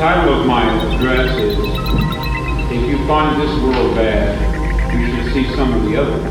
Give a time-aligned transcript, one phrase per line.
[0.00, 1.58] title of my address is
[2.72, 4.34] If you find this world bad,
[4.94, 6.24] you should see some of the others.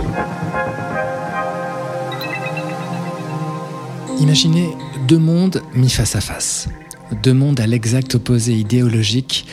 [4.19, 4.75] Imaginez
[5.07, 6.67] deux mondes mis face à face.
[7.21, 9.45] Deux mondes à l'exact opposé idéologique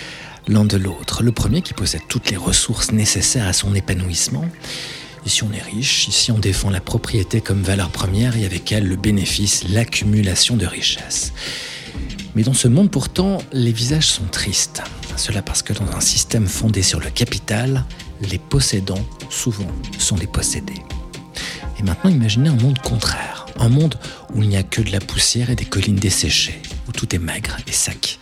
[0.48, 1.22] l'un de l'autre.
[1.22, 4.46] Le premier qui possède toutes les ressources nécessaires à son épanouissement.
[5.26, 8.88] Ici on est riche, ici on défend la propriété comme valeur première et avec elle
[8.88, 11.34] le bénéfice, l'accumulation de richesses.
[12.36, 14.82] Mais dans ce monde pourtant, les visages sont tristes.
[15.16, 17.82] Cela parce que dans un système fondé sur le capital,
[18.30, 19.66] les possédants, souvent,
[19.98, 20.82] sont les possédés.
[21.80, 23.46] Et maintenant, imaginez un monde contraire.
[23.58, 23.94] Un monde
[24.34, 27.18] où il n'y a que de la poussière et des collines desséchées, où tout est
[27.18, 28.18] maigre et sec.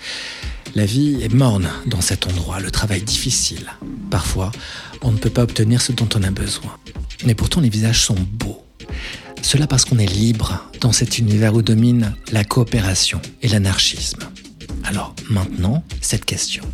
[0.76, 3.72] La vie est morne dans cet endroit, le travail difficile.
[4.10, 4.52] Parfois,
[5.02, 6.76] on ne peut pas obtenir ce dont on a besoin.
[7.26, 8.64] Mais pourtant, les visages sont beaux.
[9.44, 14.20] Cela parce qu'on est libre dans cet univers où domine la coopération et l'anarchisme.
[14.84, 16.64] Alors maintenant, cette question.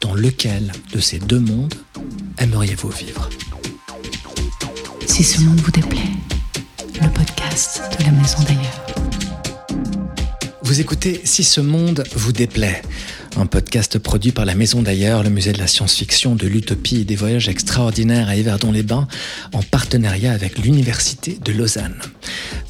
[0.00, 1.72] Dans lequel de ces deux mondes
[2.38, 3.30] aimeriez-vous vivre?
[5.06, 6.10] Si ce monde vous déplaît,
[7.00, 8.86] le podcast de la maison d'ailleurs.
[10.62, 12.82] Vous écoutez Si ce monde vous déplaît
[13.36, 17.04] un podcast produit par la Maison d'ailleurs, le musée de la science-fiction, de l'utopie et
[17.04, 19.06] des voyages extraordinaires à Yverdon-les-Bains,
[19.52, 21.96] en partenariat avec l'Université de Lausanne.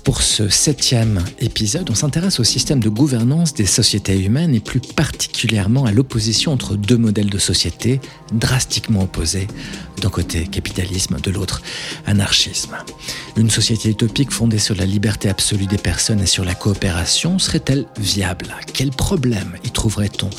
[0.04, 4.80] Pour ce septième épisode, on s'intéresse au système de gouvernance des sociétés humaines et plus
[4.80, 8.00] particulièrement à l'opposition entre deux modèles de société
[8.32, 9.46] drastiquement opposés,
[10.00, 11.62] d'un côté capitalisme, de l'autre
[12.06, 12.76] anarchisme.
[13.36, 17.86] Une société utopique fondée sur la liberté absolue des personnes et sur la coopération serait-elle
[17.98, 18.56] viable?
[18.72, 20.30] Quels problèmes y trouverait-on?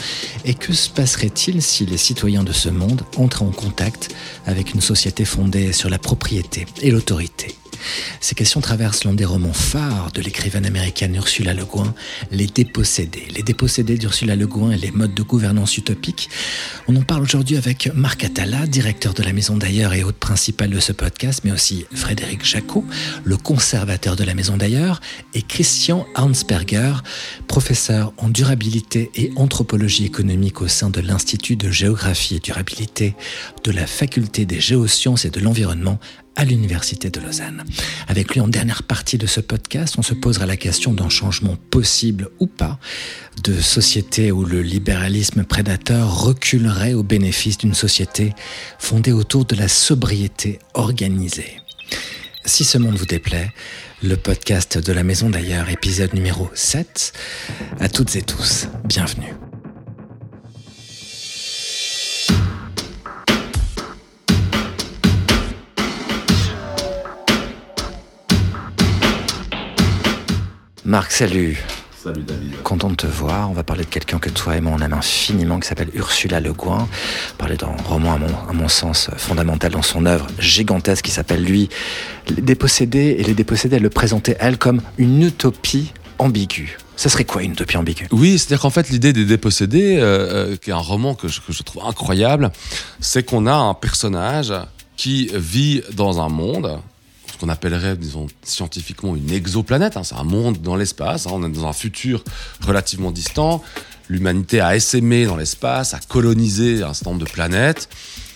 [0.43, 4.09] Et que se passerait-il si les citoyens de ce monde entraient en contact
[4.47, 7.55] avec une société fondée sur la propriété et l'autorité?
[8.19, 11.93] Ces questions traversent l'un des romans phares de l'écrivaine américaine Ursula Le Guin,
[12.31, 13.27] Les dépossédés.
[13.35, 16.29] Les dépossédés d'Ursula Le Guin et les modes de gouvernance utopiques.
[16.87, 20.69] On en parle aujourd'hui avec Marc Attala, directeur de la Maison d'ailleurs et hôte principal
[20.69, 22.85] de ce podcast, mais aussi Frédéric Jacot,
[23.23, 25.01] le conservateur de la Maison d'ailleurs,
[25.33, 26.93] et Christian Arnsperger,
[27.47, 33.15] professeur en durabilité et anthropologie économique au sein de l'Institut de géographie et durabilité
[33.63, 35.99] de la Faculté des géosciences et de l'environnement
[36.35, 37.63] à l'Université de Lausanne.
[38.07, 41.57] Avec lui, en dernière partie de ce podcast, on se posera la question d'un changement
[41.69, 42.79] possible ou pas
[43.43, 48.33] de société où le libéralisme prédateur reculerait au bénéfice d'une société
[48.79, 51.57] fondée autour de la sobriété organisée.
[52.45, 53.51] Si ce monde vous déplaît,
[54.01, 57.13] le podcast de la Maison d'ailleurs, épisode numéro 7,
[57.79, 59.50] à toutes et tous, bienvenue.
[70.91, 71.57] Marc, salut.
[72.03, 72.61] Salut David.
[72.63, 73.49] Content de te voir.
[73.49, 76.41] On va parler de quelqu'un que toi et moi on aime infiniment, qui s'appelle Ursula
[76.41, 76.85] Le Guin.
[77.37, 81.45] Parler d'un roman, à mon, à mon, sens, fondamental dans son œuvre gigantesque qui s'appelle,
[81.45, 81.69] lui,
[82.27, 83.15] Les Dépossédés.
[83.17, 86.77] Et Les Dépossédés, elle le présentait, elle, comme une utopie ambiguë.
[86.97, 88.09] Ça serait quoi une utopie ambiguë?
[88.11, 91.53] Oui, c'est-à-dire qu'en fait, l'idée des dépossédés, euh, qui est un roman que je, que
[91.53, 92.51] je trouve incroyable,
[92.99, 94.53] c'est qu'on a un personnage
[94.97, 96.81] qui vit dans un monde
[97.41, 99.97] qu'on appellerait, disons, scientifiquement une exoplanète.
[99.97, 100.03] Hein.
[100.03, 101.27] c'est un monde dans l'espace.
[101.27, 101.31] Hein.
[101.33, 102.23] on est dans un futur
[102.65, 103.63] relativement distant.
[104.07, 107.89] L'humanité a essaimé dans l'espace, a colonisé un certain nombre de planètes.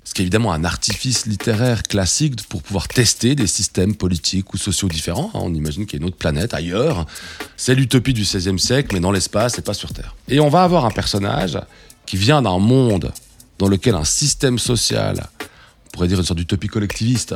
[0.04, 4.58] Ce qui est évidemment un artifice littéraire classique pour pouvoir tester des systèmes politiques ou
[4.58, 5.32] sociaux différents.
[5.34, 5.40] Hein.
[5.42, 7.06] On imagine qu'il y a une autre planète ailleurs.
[7.58, 10.16] C'est l'utopie du XVIe siècle, mais dans l'espace et pas sur Terre.
[10.28, 11.60] Et on va avoir un personnage
[12.06, 13.12] qui vient d'un monde
[13.58, 17.36] dans lequel un système social, on pourrait dire une sorte d'utopie collectiviste,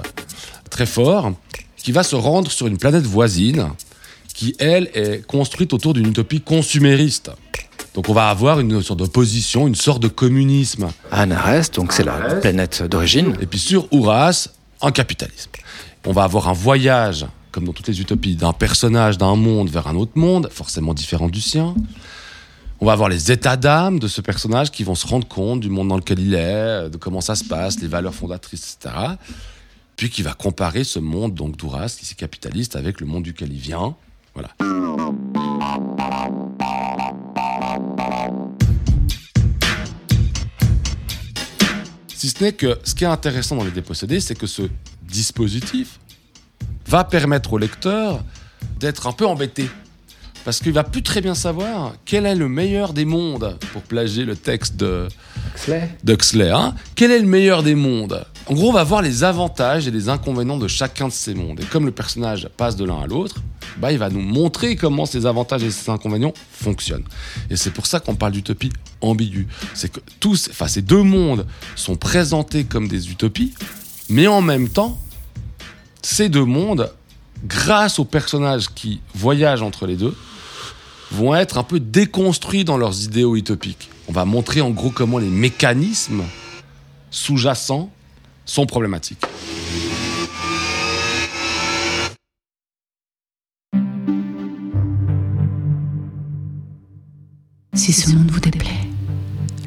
[0.70, 1.34] très fort,
[1.78, 3.70] qui va se rendre sur une planète voisine
[4.40, 7.32] qui, elle, est construite autour d'une utopie consumériste.
[7.94, 10.88] Donc on va avoir une sorte d'opposition, une sorte de communisme.
[11.12, 13.36] À Anares, donc c'est la planète d'origine.
[13.42, 14.48] Et puis sur Ouras,
[14.82, 15.52] un capitalisme.
[16.06, 19.88] On va avoir un voyage, comme dans toutes les utopies, d'un personnage d'un monde vers
[19.88, 21.76] un autre monde, forcément différent du sien.
[22.80, 25.70] On va avoir les états d'âme de ce personnage qui vont se rendre compte du
[25.70, 29.18] monde dans lequel il est, de comment ça se passe, les valeurs fondatrices, etc
[30.00, 33.52] puis qui va comparer ce monde donc d'Ouras, qui est capitaliste, avec le monde duquel
[33.52, 33.98] il vient.
[34.34, 34.56] Voilà.
[42.08, 44.62] Si ce n'est que ce qui est intéressant dans les dépossédés, c'est que ce
[45.04, 46.00] dispositif
[46.88, 48.24] va permettre au lecteur
[48.80, 49.70] d'être un peu embêté.
[50.46, 54.26] Parce qu'il va plus très bien savoir quel est le meilleur des mondes, pour plager
[54.26, 55.08] le texte de
[56.04, 56.50] d'Huxley.
[56.50, 56.74] Hein.
[56.96, 58.26] quel est le meilleur des mondes?
[58.48, 61.60] En gros, on va voir les avantages et les inconvénients de chacun de ces mondes.
[61.60, 63.36] Et comme le personnage passe de l'un à l'autre,
[63.78, 67.04] bah, il va nous montrer comment ces avantages et ces inconvénients fonctionnent.
[67.50, 68.72] Et c'est pour ça qu'on parle d'utopie
[69.02, 69.48] ambiguë.
[69.74, 71.46] C'est que tous, enfin, ces deux mondes
[71.76, 73.54] sont présentés comme des utopies,
[74.10, 75.00] mais en même temps,
[76.02, 76.92] ces deux mondes,
[77.46, 80.16] grâce aux personnages qui voyagent entre les deux,
[81.12, 83.90] vont être un peu déconstruits dans leurs idéaux utopiques.
[84.08, 86.24] On va montrer en gros comment les mécanismes
[87.12, 87.92] sous-jacents
[88.46, 89.26] sont problématiques.
[97.74, 98.88] Si ce monde vous déplaît,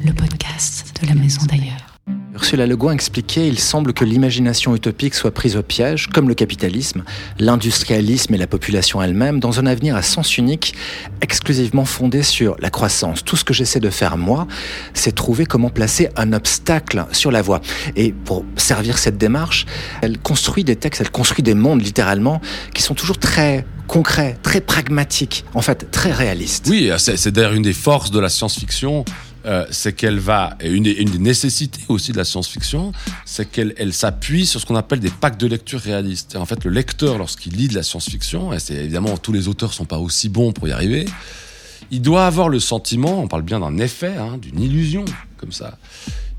[0.05, 1.92] le podcast de la maison d'ailleurs.
[2.33, 6.33] Ursula Le Guin expliquait il semble que l'imagination utopique soit prise au piège, comme le
[6.33, 7.03] capitalisme,
[7.37, 10.73] l'industrialisme et la population elle-même, dans un avenir à sens unique,
[11.21, 13.23] exclusivement fondé sur la croissance.
[13.23, 14.47] Tout ce que j'essaie de faire, moi,
[14.95, 17.61] c'est trouver comment placer un obstacle sur la voie.
[17.95, 19.67] Et pour servir cette démarche,
[20.01, 22.41] elle construit des textes, elle construit des mondes, littéralement,
[22.73, 26.65] qui sont toujours très concrets, très pragmatiques, en fait, très réalistes.
[26.67, 29.05] Oui, c'est d'ailleurs une des forces de la science-fiction,
[29.45, 32.91] euh, c'est qu'elle va, et une une des nécessités aussi de la science-fiction,
[33.25, 36.35] c'est qu'elle elle s'appuie sur ce qu'on appelle des packs de lecture réalistes.
[36.35, 39.73] En fait, le lecteur, lorsqu'il lit de la science-fiction, et c'est évidemment tous les auteurs
[39.73, 41.05] sont pas aussi bons pour y arriver,
[41.91, 45.05] il doit avoir le sentiment, on parle bien d'un effet, hein, d'une illusion,
[45.37, 45.77] comme ça.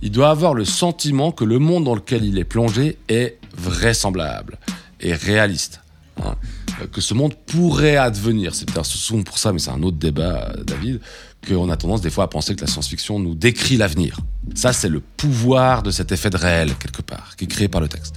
[0.02, 4.58] Il doit avoir le sentiment que le monde dans lequel il est plongé est vraisemblable
[5.00, 5.80] et réaliste.
[6.22, 6.34] hein.
[6.82, 8.54] Euh, que ce monde pourrait advenir.
[8.54, 11.00] C'est peut-être pour ça, mais c'est un autre débat, euh, David,
[11.44, 14.18] qu'on a tendance des fois à penser que la science-fiction nous décrit l'avenir.
[14.54, 17.80] Ça, c'est le pouvoir de cet effet de réel, quelque part, qui est créé par
[17.80, 18.16] le texte.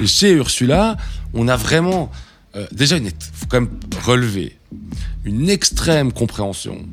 [0.00, 0.96] Et chez Ursula,
[1.34, 2.10] on a vraiment,
[2.56, 3.70] euh, déjà, il faut quand même
[4.04, 4.58] relever
[5.24, 6.86] une extrême compréhension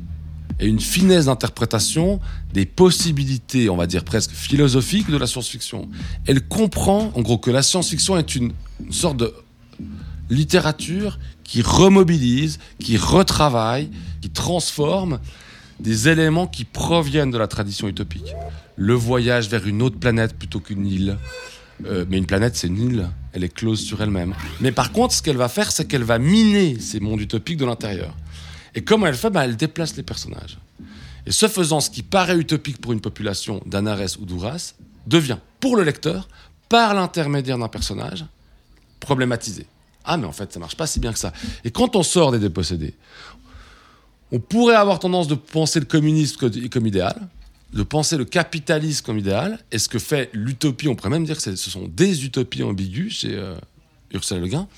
[0.58, 2.20] et une finesse d'interprétation
[2.52, 5.88] des possibilités, on va dire presque philosophiques de la science-fiction.
[6.26, 8.52] Elle comprend, en gros, que la science-fiction est une,
[8.84, 9.34] une sorte de
[10.30, 13.90] littérature qui remobilise, qui retravaille,
[14.20, 15.20] qui transforme
[15.80, 18.34] des éléments qui proviennent de la tradition utopique.
[18.76, 21.18] Le voyage vers une autre planète plutôt qu'une île.
[21.84, 23.10] Euh, mais une planète, c'est une île.
[23.32, 24.34] Elle est close sur elle-même.
[24.60, 27.66] Mais par contre, ce qu'elle va faire, c'est qu'elle va miner ces mondes utopiques de
[27.66, 28.14] l'intérieur.
[28.74, 29.30] Et comment elle fait?
[29.30, 30.58] Ben, Elle déplace les personnages.
[31.26, 34.74] Et ce faisant, ce qui paraît utopique pour une population d'Anares ou d'Ouras
[35.06, 36.28] devient, pour le lecteur,
[36.68, 38.24] par l'intermédiaire d'un personnage,
[39.00, 39.66] problématisé.
[40.04, 41.32] Ah, mais en fait, ça marche pas si bien que ça.
[41.64, 42.94] Et quand on sort des dépossédés,
[44.32, 47.28] on pourrait avoir tendance de penser le communisme co- comme idéal,
[47.72, 51.36] de penser le capitalisme comme idéal, et ce que fait l'utopie, on pourrait même dire
[51.36, 53.54] que ce sont des utopies ambiguës chez euh,
[54.12, 54.68] Ursula Le Guin,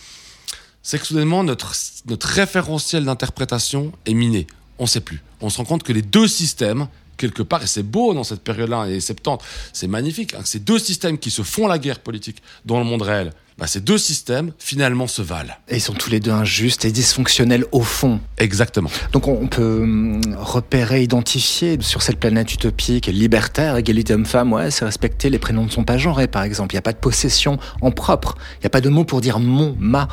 [0.82, 1.74] c'est que soudainement notre,
[2.22, 4.46] référentiel d'interprétation est miné.
[4.78, 5.22] On ne sait plus.
[5.40, 8.42] On se rend compte que les deux systèmes, quelque part, et c'est beau dans cette
[8.42, 12.42] période-là, les 70, c'est magnifique, hein, ces deux systèmes qui se font la guerre politique
[12.64, 15.52] dans le monde réel, bah, ces deux systèmes, finalement, se valent.
[15.68, 18.20] Et ils sont tous les deux injustes et dysfonctionnels au fond.
[18.38, 18.90] Exactement.
[19.12, 24.84] Donc on peut hum, repérer, identifier sur cette planète utopique, libertaire, égalité homme-femme, ouais, c'est
[24.84, 26.74] respecter les prénoms ne sont pas genrés par exemple.
[26.74, 28.36] Il n'y a pas de possession en propre.
[28.56, 30.08] Il n'y a pas de mot pour dire mon, ma.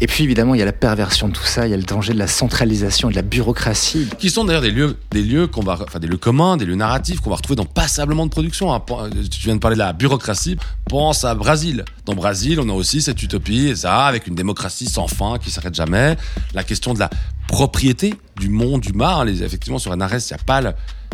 [0.00, 1.82] Et puis évidemment, il y a la perversion de tout ça, il y a le
[1.84, 4.08] danger de la centralisation, de la bureaucratie.
[4.18, 6.74] qui sont d'ailleurs des lieux, des lieux qu'on va, enfin des lieux communs, des lieux
[6.74, 8.72] narratifs qu'on va retrouver dans passablement de production.
[8.72, 8.80] hein.
[8.80, 10.56] Pen- Tu viens de parler de la bureaucratie.
[10.88, 11.84] Pense à Brésil.
[12.06, 15.74] Dans Brésil, on a aussi cette utopie, ça, avec une démocratie sans fin qui s'arrête
[15.74, 16.16] jamais.
[16.54, 17.10] La question de la
[17.46, 19.18] propriété du monde humain.
[19.20, 19.24] hein.
[19.24, 20.62] Les, effectivement, sur Anares, il n'y a pas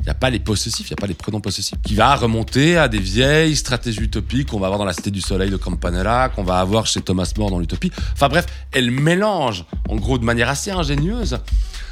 [0.01, 2.15] il y a pas les possessifs, il n'y a pas les prénoms possessifs, qui va
[2.15, 5.57] remonter à des vieilles stratégies utopiques qu'on va avoir dans la Cité du Soleil de
[5.57, 7.91] Campanella, qu'on va avoir chez Thomas More dans l'Utopie.
[8.13, 11.39] Enfin bref, elle mélange, en gros, de manière assez ingénieuse,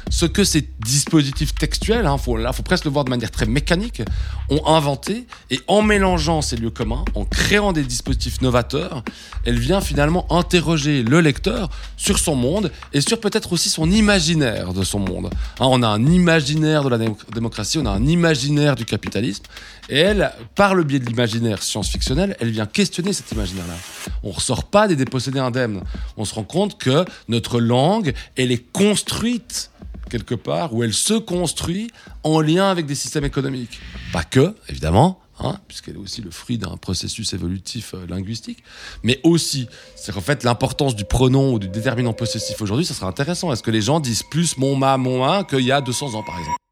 [0.09, 3.45] ce que ces dispositifs textuels, hein, faut, là, faut presque le voir de manière très
[3.45, 4.01] mécanique,
[4.49, 9.03] ont inventé, et en mélangeant ces lieux communs, en créant des dispositifs novateurs,
[9.45, 14.73] elle vient finalement interroger le lecteur sur son monde et sur peut-être aussi son imaginaire
[14.73, 15.29] de son monde.
[15.59, 19.43] Hein, on a un imaginaire de la démo- démocratie, on a un imaginaire du capitalisme,
[19.89, 23.75] et elle, par le biais de l'imaginaire science-fictionnel, elle vient questionner cet imaginaire-là.
[24.23, 25.81] On ressort pas des dépossédés indemnes.
[26.15, 29.71] On se rend compte que notre langue, elle est construite
[30.13, 31.89] quelque part, où elle se construit
[32.21, 33.79] en lien avec des systèmes économiques.
[34.11, 38.63] Pas que, évidemment, hein, puisqu'elle est aussi le fruit d'un processus évolutif euh, linguistique,
[39.01, 43.07] mais aussi, c'est qu'en fait l'importance du pronom ou du déterminant possessif aujourd'hui, ça sera
[43.07, 43.51] intéressant.
[43.51, 46.21] Est-ce que les gens disent plus mon ma, mon ma qu'il y a 200 ans,
[46.21, 46.62] par exemple?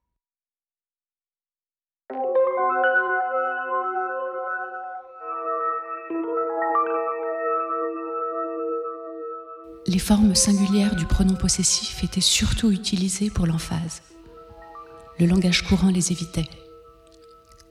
[9.87, 14.03] Les formes singulières du pronom possessif étaient surtout utilisées pour l'emphase.
[15.17, 16.49] Le langage courant les évitait.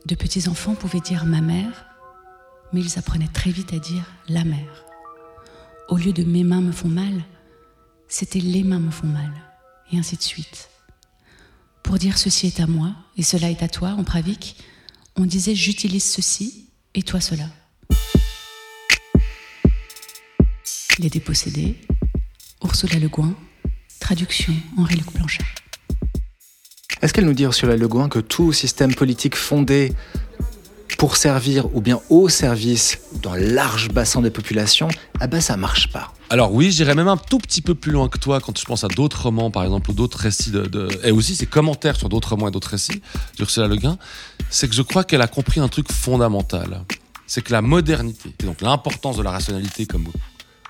[0.05, 1.85] De petits enfants pouvaient dire ma mère,
[2.73, 4.83] mais ils apprenaient très vite à dire la mère.
[5.87, 7.23] Au lieu de mes mains me font mal,
[8.09, 9.31] c'était les mains me font mal,
[9.91, 10.69] et ainsi de suite.
[11.83, 14.57] Pour dire ceci est à moi et cela est à toi en pravique,
[15.15, 17.45] on disait j'utilise ceci et toi cela.
[20.99, 21.77] Les dépossédés,
[22.63, 23.33] Ursula Le Guin,
[23.99, 25.47] traduction Henri-Luc Blanchard.
[27.01, 29.93] Est-ce qu'elle nous dit, Ursula Le Guin, que tout système politique fondé
[30.99, 34.89] pour servir ou bien au service d'un large bassin des populations,
[35.19, 36.13] ah ben ça marche pas?
[36.29, 38.83] Alors oui, j'irais même un tout petit peu plus loin que toi quand je pense
[38.83, 42.29] à d'autres romans, par exemple, ou d'autres récits, de, et aussi ses commentaires sur d'autres
[42.29, 43.01] romans et d'autres récits
[43.37, 43.97] d'Ursula Le Guin,
[44.51, 46.85] c'est que je crois qu'elle a compris un truc fondamental.
[47.25, 50.05] C'est que la modernité, et donc l'importance de la rationalité comme,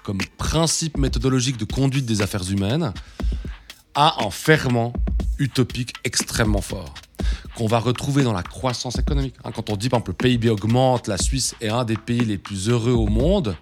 [0.03, 2.93] comme principe méthodologique de conduite des affaires humaines,
[3.93, 4.93] a un ferment
[5.39, 6.93] utopique extrêmement fort
[7.55, 9.36] qu'on va retrouver dans la croissance économique.
[9.43, 12.24] Hein, quand on dit par exemple le PIB augmente, la Suisse est un des pays
[12.24, 13.55] les plus heureux au monde,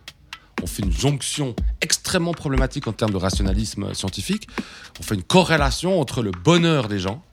[0.61, 4.47] on fait une jonction extrêmement problématique en termes de rationalisme scientifique.
[4.99, 7.23] On fait une corrélation entre le bonheur des gens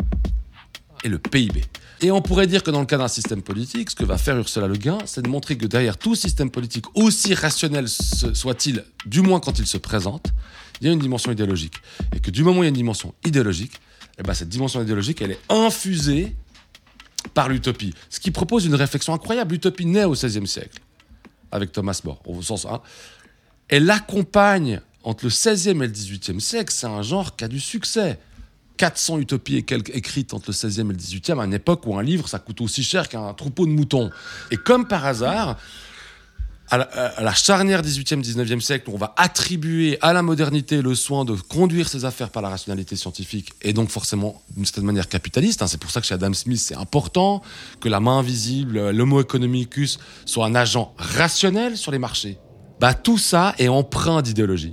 [1.02, 1.64] et le PIB.
[2.02, 4.36] Et on pourrait dire que dans le cas d'un système politique, ce que va faire
[4.36, 9.22] Ursula Le Guin, c'est de montrer que derrière tout système politique, aussi rationnel soit-il, du
[9.22, 10.26] moins quand il se présente,
[10.80, 11.74] il y a une dimension idéologique.
[12.14, 13.80] Et que du moment où il y a une dimension idéologique,
[14.18, 16.36] eh ben, cette dimension idéologique, elle est infusée
[17.34, 17.94] par l'utopie.
[18.10, 19.52] Ce qui propose une réflexion incroyable.
[19.52, 20.80] L'utopie naît au XVIe siècle,
[21.50, 22.80] avec Thomas More, au sens 1.
[23.68, 27.60] Elle accompagne entre le XVIe et le XVIIIe siècle, c'est un genre qui a du
[27.60, 28.18] succès.
[28.76, 32.28] 400 utopies écrites entre le XVIe et le XVIIIe, à une époque où un livre,
[32.28, 34.10] ça coûte aussi cher qu'un troupeau de moutons.
[34.50, 35.56] Et comme par hasard,
[36.68, 36.78] à
[37.22, 41.88] la, charnière 18e, 19e siècle, on va attribuer à la modernité le soin de conduire
[41.88, 45.62] ses affaires par la rationalité scientifique, et donc forcément d'une certaine manière capitaliste.
[45.62, 45.68] Hein.
[45.68, 47.42] C'est pour ça que chez Adam Smith, c'est important
[47.80, 52.38] que la main invisible, l'homo economicus, soit un agent rationnel sur les marchés.
[52.80, 54.72] Bah, tout ça est empreint d'idéologie.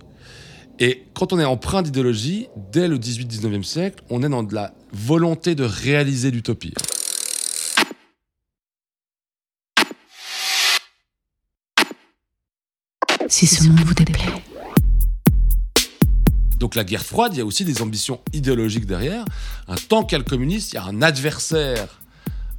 [0.86, 4.74] Et quand on est empreint d'idéologie, dès le 18-19e siècle, on est dans de la
[4.92, 6.74] volonté de réaliser l'utopie.
[13.30, 14.25] si ce monde vous déplaît.
[16.58, 19.24] Donc la guerre froide, il y a aussi des ambitions idéologiques derrière.
[19.70, 22.02] En tant qu'elle communiste, il y a un adversaire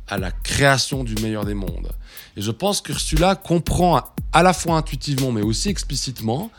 [0.09, 1.93] à la création du meilleur des mondes.
[2.39, 4.03] Et je pense que Ursula comprend
[4.33, 6.51] à la fois intuitivement, mais aussi explicitement,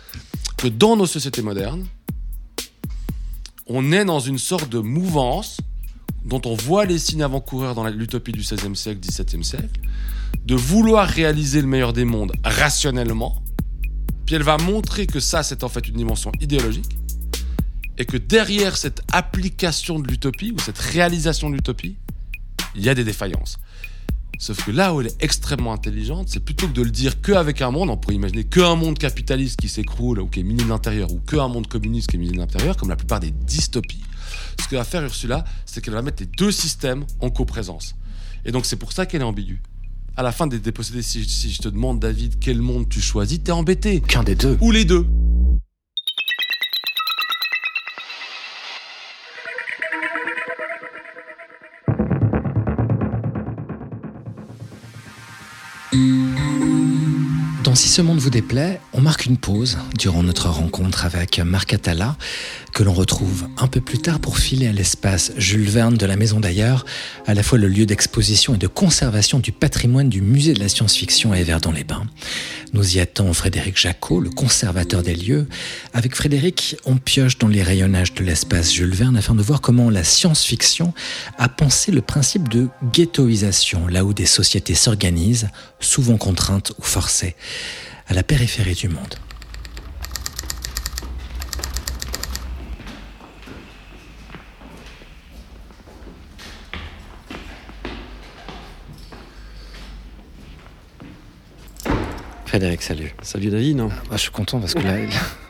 [0.58, 1.86] que dans nos sociétés modernes,
[3.68, 5.60] on est dans une sorte de mouvance
[6.26, 9.80] dont on voit les signes avant-coureurs dans l'utopie du XVIe siècle, XVIIe siècle,
[10.46, 13.42] de vouloir réaliser le meilleur des mondes rationnellement,
[14.26, 16.98] puis elle va montrer que ça, c'est en fait une dimension idéologique.
[17.98, 21.96] Et que derrière cette application de l'utopie, ou cette réalisation de l'utopie,
[22.76, 23.58] il y a des défaillances.
[24.40, 27.62] Sauf que là où elle est extrêmement intelligente, c'est plutôt que de le dire qu'avec
[27.62, 30.70] un monde, on pourrait imaginer qu'un monde capitaliste qui s'écroule ou qui est miné de
[30.70, 34.04] l'intérieur, ou qu'un monde communiste qui est miné de l'intérieur, comme la plupart des dystopies.
[34.62, 37.96] Ce que va faire Ursula, c'est qu'elle va mettre les deux systèmes en coprésence.
[38.46, 39.62] Et donc c'est pour ça qu'elle est ambiguë
[40.18, 43.52] à la fin des dépossédés, si, je te demande, David, quel monde tu choisis, t'es
[43.52, 44.02] embêté.
[44.02, 44.58] Qu'un des deux.
[44.62, 45.06] Ou les deux.
[57.96, 62.18] Ce monde vous déplaît, on marque une pause durant notre rencontre avec Marc Atala,
[62.74, 66.18] que l'on retrouve un peu plus tard pour filer à l'espace Jules Verne de la
[66.18, 66.86] Maison d'ailleurs,
[67.26, 70.68] à la fois le lieu d'exposition et de conservation du patrimoine du musée de la
[70.68, 72.06] science-fiction à Everdon-les-Bains.
[72.74, 75.48] Nous y attend Frédéric Jacot, le conservateur des lieux.
[75.94, 79.90] Avec Frédéric, on pioche dans les rayonnages de l'espace Jules Verne afin de voir comment
[79.90, 80.94] la science-fiction
[81.38, 85.48] a pensé le principe de ghettoisation, là où des sociétés s'organisent,
[85.80, 87.38] souvent contraintes ou forcées
[88.08, 89.16] à la périphérie du monde.
[102.46, 103.14] Frédéric, salut.
[103.22, 103.76] Salut David.
[103.76, 104.96] Non ah, je suis content parce que là,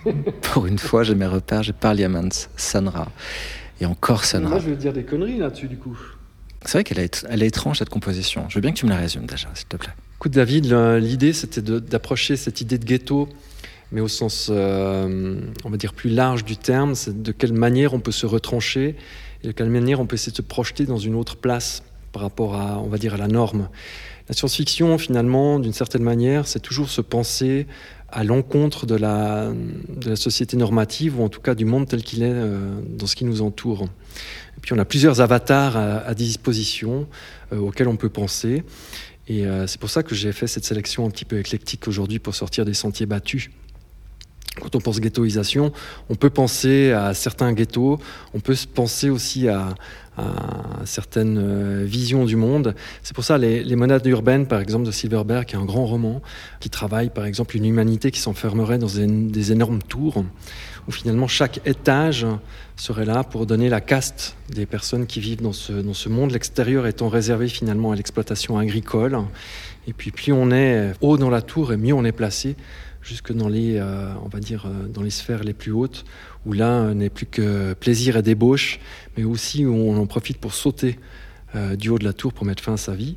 [0.41, 3.09] pour une fois, j'ai mes repères, j'ai Parliament, Sanra
[3.79, 4.49] et encore Sanra.
[4.49, 5.95] Moi, je veux dire des conneries là-dessus, du coup.
[6.65, 8.45] C'est vrai qu'elle est, elle est étrange cette composition.
[8.49, 9.93] Je veux bien que tu me la résumes déjà, s'il te plaît.
[10.17, 10.65] Écoute, David,
[10.99, 13.29] l'idée c'était d'approcher cette idée de ghetto,
[13.91, 16.95] mais au sens, euh, on va dire, plus large du terme.
[16.95, 18.95] C'est de quelle manière on peut se retrancher
[19.43, 22.23] et de quelle manière on peut essayer de se projeter dans une autre place par
[22.23, 23.69] rapport à, on va dire, à la norme.
[24.27, 27.67] La science-fiction, finalement, d'une certaine manière, c'est toujours se penser
[28.09, 29.51] à l'encontre de la,
[29.89, 33.05] de la société normative, ou en tout cas du monde tel qu'il est euh, dans
[33.05, 33.87] ce qui nous entoure.
[34.57, 37.07] Et puis on a plusieurs avatars à, disposition
[37.51, 38.63] euh, auxquels on peut penser.
[39.27, 42.19] Et euh, c'est pour ça que j'ai fait cette sélection un petit peu éclectique aujourd'hui
[42.19, 43.49] pour sortir des sentiers battus.
[44.61, 45.73] quand on pense ghettoisation,
[46.09, 47.99] on peut penser à certains ghettos,
[48.33, 49.75] on peut penser aussi à,
[50.85, 52.73] certaines euh, visions du monde.
[53.03, 55.85] C'est pour ça les, les monades urbaines, par exemple, de Silverberg, qui est un grand
[55.85, 56.21] roman,
[56.61, 60.23] qui travaille, par exemple, une humanité qui s'enfermerait dans des énormes tours,
[60.87, 62.25] où finalement chaque étage
[62.75, 66.31] serait là pour donner la caste des personnes qui vivent dans ce, dans ce monde,
[66.31, 69.19] l'extérieur étant réservé finalement à l'exploitation agricole.
[69.87, 72.55] Et puis plus on est haut dans la tour, et mieux on est placé
[73.05, 76.05] jusque dans les, euh, on va dire, euh, dans les sphères les plus hautes,
[76.45, 78.79] où là euh, n'est plus que plaisir et débauche,
[79.15, 80.99] mais aussi où on en profite pour sauter
[81.77, 83.15] du haut de la tour pour mettre fin à sa vie.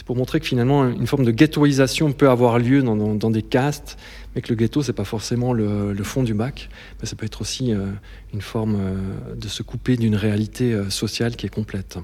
[0.00, 3.98] C'est pour montrer que finalement une forme de ghettoisation peut avoir lieu dans, des castes,
[4.34, 7.42] mais que le ghetto c'est pas forcément le, fond du bac, mais ça peut être
[7.42, 7.74] aussi
[8.32, 8.78] une forme
[9.36, 11.98] de se couper d'une réalité sociale qui est complète.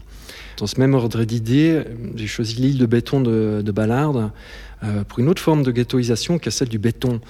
[0.59, 1.85] Dans ce même ordre d'idées,
[2.17, 4.31] j'ai choisi l'île de béton de, de Ballard
[4.85, 7.21] euh, pour une autre forme de ghettoisation qui celle du béton.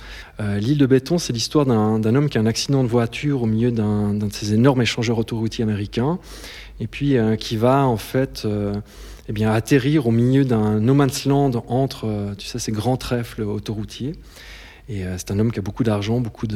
[0.41, 3.47] Euh, l'île de béton, c'est l'histoire d'un homme qui a un accident de voiture au
[3.47, 6.19] milieu d'un de ces énormes échangeurs autoroutiers américains,
[6.81, 8.45] et puis euh, qui va en fait
[9.29, 13.43] eh bien, atterrir au milieu d'un no man's land entre tu sais, ces grands trèfles
[13.43, 14.13] autoroutiers.
[14.89, 16.47] Et c'est un homme qui a beaucoup d'argent, beaucoup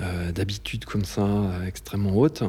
[0.00, 2.42] euh, d'habitudes comme ça euh, extrêmement hautes,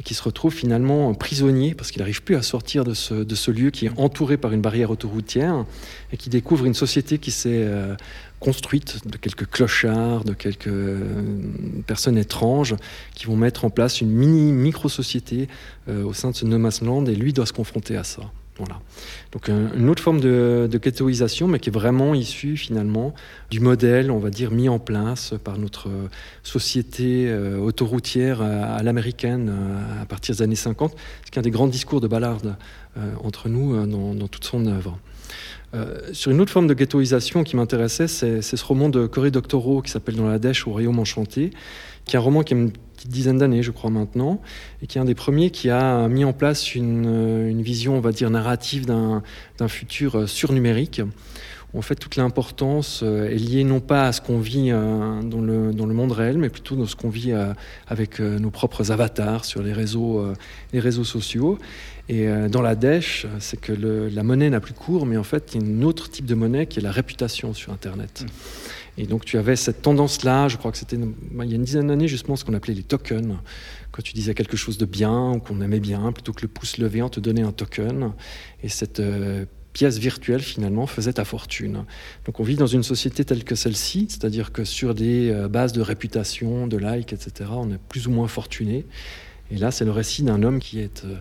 [0.00, 3.34] et qui se retrouve finalement prisonnier parce qu'il n'arrive plus à sortir de ce, de
[3.34, 5.66] ce, lieu qui est entouré par une barrière autoroutière,
[6.10, 7.94] et qui découvre une société qui s'est euh,
[8.40, 10.72] construite de quelques clochards, de quelques
[11.86, 12.74] personnes étranges
[13.14, 15.48] qui vont mettre en place une mini micro-société
[15.88, 18.22] au sein de ce No Land, et lui doit se confronter à ça.
[18.58, 18.80] Voilà.
[19.32, 23.14] Donc une autre forme de, ghettoisation, mais qui est vraiment issue finalement
[23.50, 25.88] du modèle, on va dire, mis en place par notre
[26.42, 30.94] société euh, autoroutière à, l'américaine euh, à partir des années 50,
[31.24, 32.40] ce qui est un des grands discours de Ballard
[32.96, 34.98] euh, entre nous dans, toute son œuvre.
[36.12, 39.90] sur une autre forme de ghettoisation qui m'intéressait, c'est ce roman de Cory Doctorow qui
[39.90, 41.50] s'appelle Dans la dèche au royaume enchanté,
[42.06, 44.40] qui est un roman qui est petite dizaine d'années, je crois maintenant,
[44.82, 48.00] et qui est un des premiers qui a mis en place une, euh, vision, on
[48.00, 49.22] va dire, narrative d'un
[49.68, 51.02] futur euh, surnumérique.
[51.74, 55.40] Où en fait, toute l'importance euh, est liée non pas à ce qu'on vit dans
[55.40, 57.34] le, monde réel, mais plutôt dans ce qu'on vit
[57.88, 60.24] avec nos propres avatars sur les réseaux,
[61.04, 61.58] sociaux.
[62.08, 65.62] Et dans la dèche, c'est que la monnaie n'a plus cours, mais en fait, il
[65.62, 68.22] y a un autre type de monnaie qui est la réputation sur Internet.
[68.24, 68.28] Mmh.
[68.98, 71.88] Et donc tu avais cette tendance-là, je crois que c'était il y a une dizaine
[71.88, 73.36] d'années justement ce qu'on appelait les tokens.
[73.92, 76.78] Quand tu disais quelque chose de bien ou qu'on aimait bien, plutôt que le pouce
[76.78, 78.12] levé, on te donnait un token.
[78.62, 81.84] Et cette euh, pièce virtuelle finalement faisait ta fortune.
[82.24, 85.72] Donc on vit dans une société telle que celle-ci, c'est-à-dire que sur des euh, bases
[85.72, 88.86] de réputation, de likes, etc., on est plus ou moins fortuné.
[89.50, 91.14] Et là, c'est le récit d'un homme qui est euh,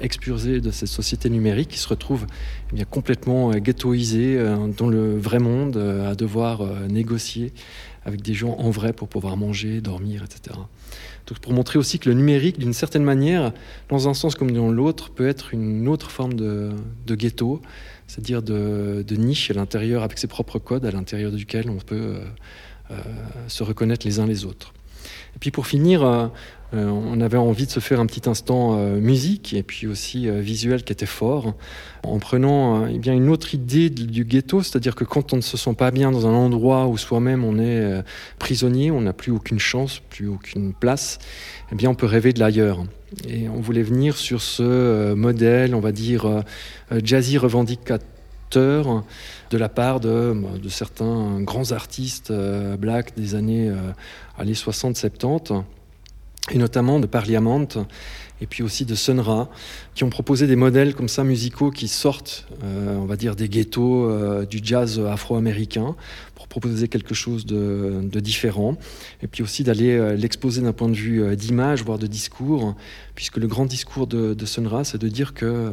[0.00, 2.26] expulsé de cette société numérique, qui se retrouve
[2.72, 7.52] eh bien, complètement euh, ghettoisé euh, dans le vrai monde, à devoir négocier
[8.04, 10.58] avec des gens en vrai pour pouvoir manger, dormir, etc.
[11.26, 13.52] Donc pour montrer aussi que le numérique, d'une certaine manière,
[13.88, 16.74] dans un sens comme dans l'autre, peut être une autre forme de,
[17.08, 17.62] ghetto,
[18.06, 22.16] c'est-à-dire de, niche à l'intérieur, avec ses propres codes, à l'intérieur duquel on peut
[23.46, 24.72] se reconnaître les uns les autres.
[25.34, 26.30] Et puis pour finir,
[26.74, 30.28] euh, on avait envie de se faire un petit instant euh, musique et puis aussi
[30.28, 31.54] euh, visuel qui était fort,
[32.02, 35.56] en prenant eh bien une autre idée du ghetto, c'est-à-dire que quand on ne se
[35.56, 38.02] sent pas bien dans un endroit où soi-même on est
[38.38, 41.18] prisonnier, on n'a plus aucune chance, plus aucune place,
[41.70, 42.84] eh bien on peut rêver de l'ailleurs.
[43.28, 46.42] Et on voulait venir sur ce modèle, on va dire,
[47.04, 48.11] jazzy revendicateur
[48.56, 52.32] de la part de, de certains grands artistes
[52.78, 53.72] black des années,
[54.38, 55.62] années 60-70
[56.50, 57.66] et notamment de Parliament
[58.42, 59.48] et puis aussi de Sunra,
[59.94, 63.48] qui ont proposé des modèles comme ça musicaux qui sortent, euh, on va dire, des
[63.48, 65.94] ghettos euh, du jazz afro-américain
[66.34, 68.76] pour proposer quelque chose de, différent,
[69.22, 72.74] et puis aussi d'aller euh, l'exposer d'un point de vue d'image, voire de discours,
[73.14, 75.72] puisque le grand discours de, de Sunra, c'est de dire que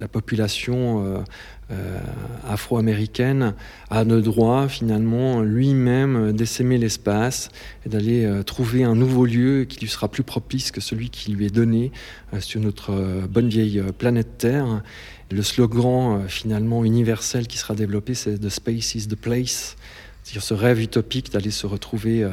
[0.00, 1.24] la population
[1.70, 2.00] euh,
[2.48, 3.54] afro-américaine
[3.90, 7.50] a le droit finalement lui-même d'essaimer l'espace
[7.84, 11.30] et d'aller euh, trouver un nouveau lieu qui lui sera plus propice que celui qui
[11.32, 11.92] lui est donné
[12.32, 14.82] euh, sur notre bonne vieille planète Terre.
[15.30, 19.76] Le slogan finalement universel qui sera développé, c'est The Space is the Place,
[20.24, 22.26] c'est-à-dire ce rêve utopique d'aller se retrouver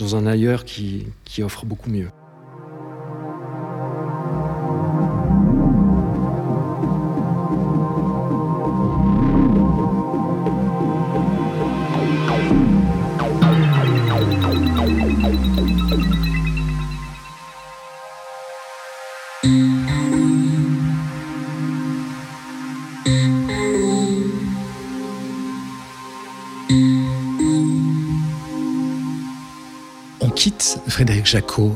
[0.00, 2.08] dans un ailleurs qui, qui offre beaucoup mieux.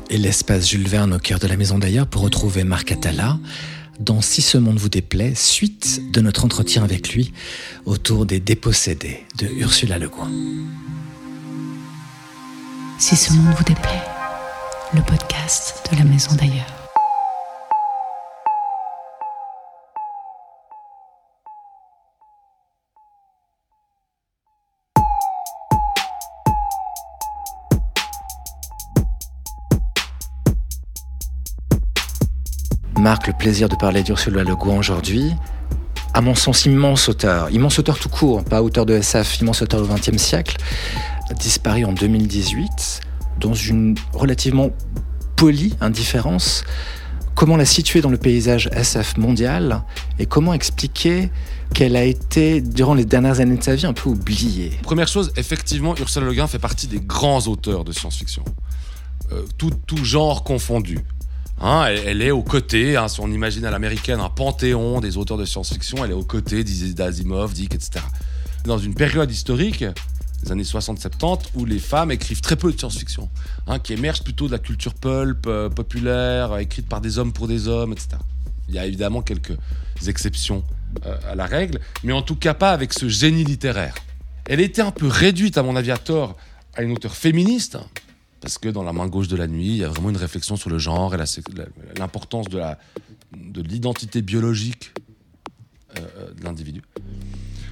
[0.08, 3.38] Et l'espace Jules Verne au cœur de la maison d'ailleurs pour retrouver Marc Attala
[3.98, 7.34] dans Si ce monde vous déplaît, suite de notre entretien avec lui
[7.84, 10.30] autour des dépossédés de Ursula Le Guin.
[12.98, 14.02] Si ce monde vous déplaît,
[14.94, 16.79] le podcast de la maison d'ailleurs.
[33.00, 35.32] Marc, le plaisir de parler d'Ursula Le Guin aujourd'hui.
[36.12, 39.80] À mon sens, immense auteur, immense auteur tout court, pas auteur de SF, immense auteur
[39.80, 40.58] du XXe siècle,
[41.38, 43.00] disparu en 2018
[43.40, 44.70] dans une relativement
[45.36, 46.62] polie indifférence.
[47.34, 49.82] Comment la situer dans le paysage SF mondial
[50.18, 51.30] et comment expliquer
[51.72, 54.72] qu'elle a été, durant les dernières années de sa vie, un peu oubliée?
[54.82, 58.44] Première chose, effectivement, Ursula Le Guin fait partie des grands auteurs de science-fiction.
[59.32, 60.98] Euh, tout genre confondu.
[61.62, 65.36] Hein, elle, est aux côtés, hein, si on imagine à l'américaine un panthéon des auteurs
[65.36, 68.02] de science-fiction, elle est aux côtés d'Asimov, Dick, etc.
[68.64, 69.84] Dans une période historique,
[70.42, 73.28] les années 60-70, où les femmes écrivent très peu de science-fiction,
[73.66, 77.46] hein, qui émergent plutôt de la culture pulp, euh, populaire, écrite par des hommes pour
[77.46, 78.08] des hommes, etc.
[78.68, 79.58] Il y a évidemment quelques
[80.06, 80.64] exceptions
[81.04, 83.96] euh, à la règle, mais en tout cas pas avec ce génie littéraire.
[84.46, 86.38] Elle était un peu réduite, à mon avis, à tort,
[86.74, 87.76] à une auteure féministe,
[88.40, 90.56] parce que dans La main gauche de la nuit, il y a vraiment une réflexion
[90.56, 91.18] sur le genre et
[91.98, 94.92] l'importance de l'identité de biologique
[95.98, 96.82] euh, de l'individu.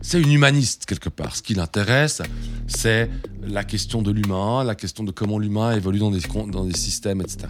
[0.02, 1.37] C'est une humaniste quelque part.
[1.37, 2.22] Ce qui l'intéresse,
[2.66, 3.11] c'est
[3.42, 7.20] la question de l'humain, la question de comment l'humain évolue dans des, dans des systèmes,
[7.20, 7.48] etc.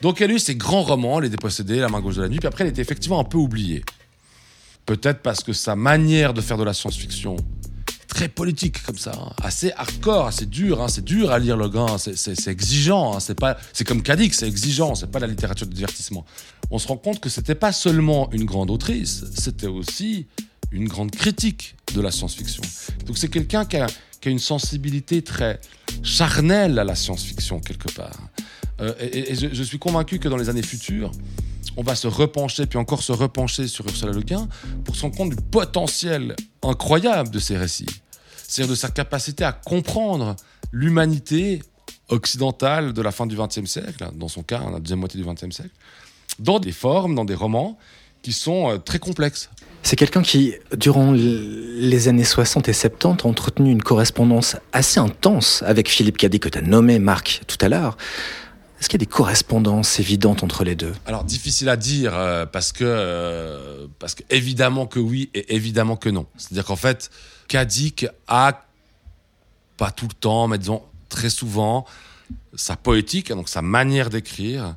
[0.00, 2.38] Donc elle a eu ses grands romans, Les Dépossédés, La main gauche de la nuit,
[2.38, 3.84] puis après elle était effectivement un peu oubliée.
[4.86, 7.36] Peut-être parce que sa manière de faire de la science-fiction
[8.12, 9.32] très politique comme ça, hein.
[9.42, 10.88] assez hardcore, assez dur, hein.
[10.88, 13.20] c'est dur à lire le gars, c'est exigeant, hein.
[13.20, 16.26] c'est pas, c'est comme Cadix, c'est exigeant, c'est pas la littérature de divertissement.
[16.70, 20.26] On se rend compte que c'était pas seulement une grande autrice, c'était aussi
[20.72, 22.62] une grande critique de la science-fiction.
[23.06, 23.86] Donc c'est quelqu'un qui a,
[24.26, 25.58] une sensibilité très
[26.02, 28.28] charnelle à la science-fiction quelque part.
[28.80, 31.10] Euh, et, je, suis convaincu que dans les années futures,
[31.76, 34.48] on va se repencher, puis encore se repencher sur Ursula Le Guin
[34.84, 38.01] pour se rendre compte du potentiel incroyable de ses récits.
[38.52, 40.36] C'est-à-dire de sa capacité à comprendre
[40.72, 41.62] l'humanité
[42.10, 45.56] occidentale de la fin du XXe siècle, dans son cas, la deuxième moitié du XXe
[45.56, 45.70] siècle,
[46.38, 47.78] dans des formes, dans des romans
[48.20, 49.48] qui sont euh, très complexes.
[49.82, 55.62] C'est quelqu'un qui, durant les années 60 et 70, a entretenu une correspondance assez intense
[55.66, 57.96] avec Philippe Cadet, que tu as nommé Marc tout à l'heure.
[58.78, 60.92] Est-ce qu'il y a des correspondances évidentes entre les deux?
[61.06, 65.96] Alors difficile à dire euh, parce que euh, parce que évidemment que oui et évidemment
[65.96, 66.26] que non.
[66.36, 67.10] C'est-à-dire qu'en fait,
[67.52, 68.64] Kadik a
[69.76, 71.84] pas tout le temps, mais disons très souvent,
[72.54, 74.74] sa poétique, donc sa manière d'écrire,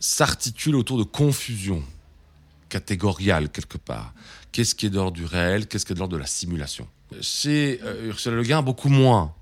[0.00, 1.84] s'articule autour de confusion
[2.68, 4.12] catégoriale quelque part.
[4.50, 5.68] Qu'est-ce qui est de l'ordre du réel?
[5.68, 6.88] Qu'est-ce qui est de l'ordre de la simulation?
[7.20, 9.32] Chez euh, Ursula Le Guin, beaucoup moins.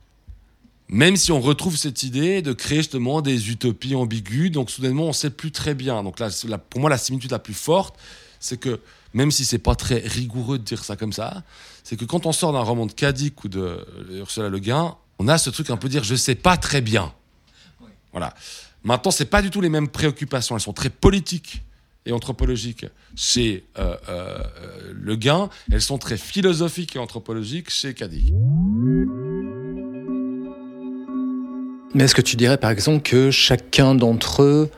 [0.90, 5.14] Même si on retrouve cette idée de créer justement des utopies ambiguës, donc soudainement on
[5.14, 6.02] sait plus très bien.
[6.02, 7.96] Donc là, pour moi, la similitude la plus forte,
[8.40, 8.78] c'est que
[9.14, 11.44] même si c'est pas très rigoureux de dire ça comme ça,
[11.84, 15.28] c'est que quand on sort d'un roman de Kadik ou de Ursula Le Guin, on
[15.28, 17.12] a ce truc un peu dire je sais pas très bien.
[18.12, 18.34] Voilà.
[18.82, 20.56] Maintenant, c'est pas du tout les mêmes préoccupations.
[20.56, 21.62] Elles sont très politiques
[22.06, 24.38] et anthropologiques chez euh, euh,
[24.92, 25.48] Le Guin.
[25.70, 28.32] Elles sont très philosophiques et anthropologiques chez Kadik.
[31.94, 34.70] Mais est-ce que tu dirais par exemple que chacun d'entre eux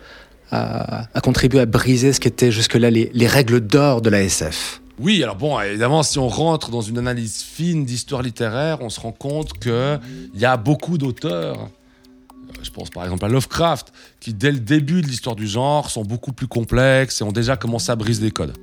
[0.50, 5.22] a, contribué à briser ce qui était jusque-là les, règles d'or de la SF oui,
[5.22, 9.12] alors bon, évidemment, si on rentre dans une analyse fine d'histoire littéraire, on se rend
[9.12, 10.00] compte qu'il
[10.34, 15.02] y a beaucoup d'auteurs, euh, je pense par exemple à Lovecraft, qui dès le début
[15.02, 18.30] de l'histoire du genre sont beaucoup plus complexes et ont déjà commencé à briser des
[18.30, 18.56] codes.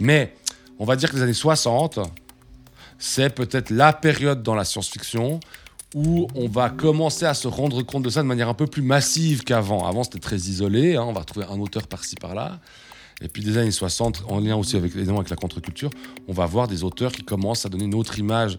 [0.00, 0.34] Mais
[0.78, 1.98] on va dire que les années 60,
[2.98, 5.40] c'est peut-être la période dans la science-fiction
[5.94, 8.82] où on va commencer à se rendre compte de ça de manière un peu plus
[8.82, 9.86] massive qu'avant.
[9.86, 12.60] Avant, c'était très isolé, hein, on va retrouver un auteur par-ci par-là.
[13.20, 15.90] Et puis des années 60, en lien aussi avec, avec la contre-culture,
[16.28, 18.58] on va voir des auteurs qui commencent à donner une autre image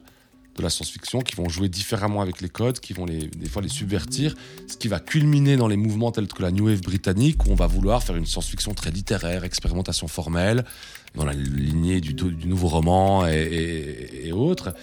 [0.58, 3.62] de la science-fiction, qui vont jouer différemment avec les codes, qui vont les, des fois
[3.62, 4.36] les subvertir,
[4.68, 7.56] ce qui va culminer dans les mouvements tels que la New Wave britannique, où on
[7.56, 10.66] va vouloir faire une science-fiction très littéraire, expérimentation formelle,
[11.16, 12.14] dans la lignée du,
[12.46, 14.74] nouveau roman et, autres,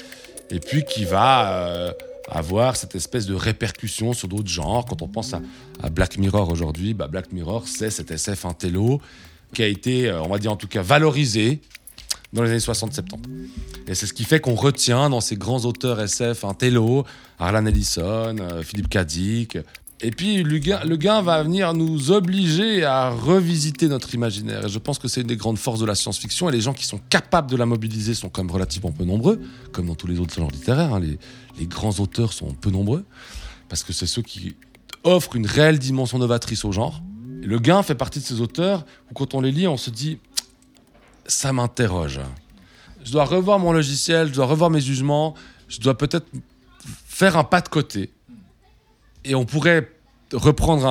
[0.50, 1.52] et puis qui va...
[1.52, 1.92] Euh,
[2.28, 4.84] avoir cette espèce de répercussion sur d'autres genres.
[4.84, 5.40] Quand on pense à,
[5.90, 9.00] Black Mirror aujourd'hui, bah Black Mirror, c'est cet SF intello
[9.56, 11.62] qui a été, euh, on va dire en tout cas, valorisé
[12.34, 13.00] dans les années 60-70.
[13.88, 17.04] Et c'est ce qui fait qu'on retient dans ces grands auteurs SF intello,
[17.38, 18.98] Harlan Ellison, euh, Philippe K.
[20.02, 24.66] Et puis le gain, va venir nous obliger à revisiter notre imaginaire.
[24.66, 26.50] Et je pense que c'est une des grandes forces de la science-fiction.
[26.50, 29.40] Et les gens qui sont capables de la mobiliser sont quand même relativement peu nombreux,
[29.72, 30.92] comme dans tous les autres genres littéraires.
[30.92, 31.00] hein.
[31.58, 33.06] Les grands auteurs sont peu nombreux,
[33.70, 34.54] parce que c'est ceux qui
[35.02, 37.00] offrent une réelle dimension novatrice au genre.
[37.46, 40.18] Le gain fait partie de ces auteurs où quand on les lit, on se dit,
[41.26, 42.20] ça m'interroge.
[43.04, 45.34] Je dois revoir mon logiciel, je dois revoir mes jugements,
[45.68, 46.26] je dois peut-être
[47.06, 48.10] faire un pas de côté.
[49.24, 49.92] Et on pourrait
[50.32, 50.86] reprendre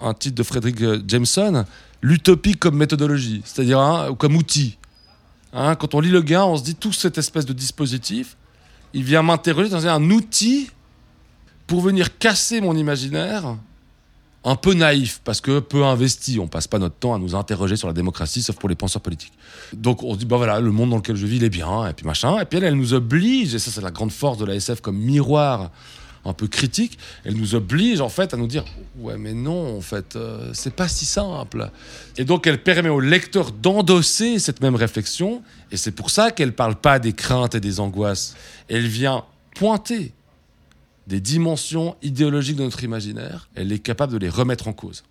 [0.00, 1.64] un, titre de Frederick euh, Jameson,
[2.02, 4.78] l'utopie comme méthodologie, c'est-à-dire hein, comme outil.
[5.52, 8.36] Hein, quand on lit le gain, on se dit tout cette espèce de dispositif,
[8.94, 10.70] il vient m'interroger dans un outil
[11.66, 13.56] pour venir casser mon imaginaire,
[14.46, 16.38] un peu naïf, parce que peu investi.
[16.38, 19.02] On passe pas notre temps à nous interroger sur la démocratie, sauf pour les penseurs
[19.02, 19.32] politiques.
[19.72, 21.86] Donc on se dit, bah voilà, le monde dans lequel je vis, il est bien,
[21.86, 22.38] et puis machin.
[22.38, 24.96] Et puis elle, nous oblige, et ça c'est la grande force de la SF comme
[24.96, 25.72] miroir
[26.24, 28.64] un peu critique, elle nous oblige en fait à nous dire,
[28.98, 31.70] ouais mais non, en fait, euh, c'est pas si simple.
[32.16, 36.52] Et donc elle permet au lecteur d'endosser cette même réflexion, et c'est pour ça qu'elle
[36.52, 38.34] parle pas des craintes et des angoisses.
[38.68, 40.12] Elle vient pointer
[41.06, 45.04] des dimensions idéologiques de notre imaginaire, elle est capable de les remettre en cause.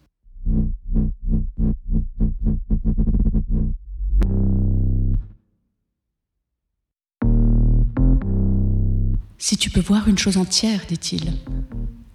[9.38, 11.34] Si tu peux voir une chose entière, dit-il,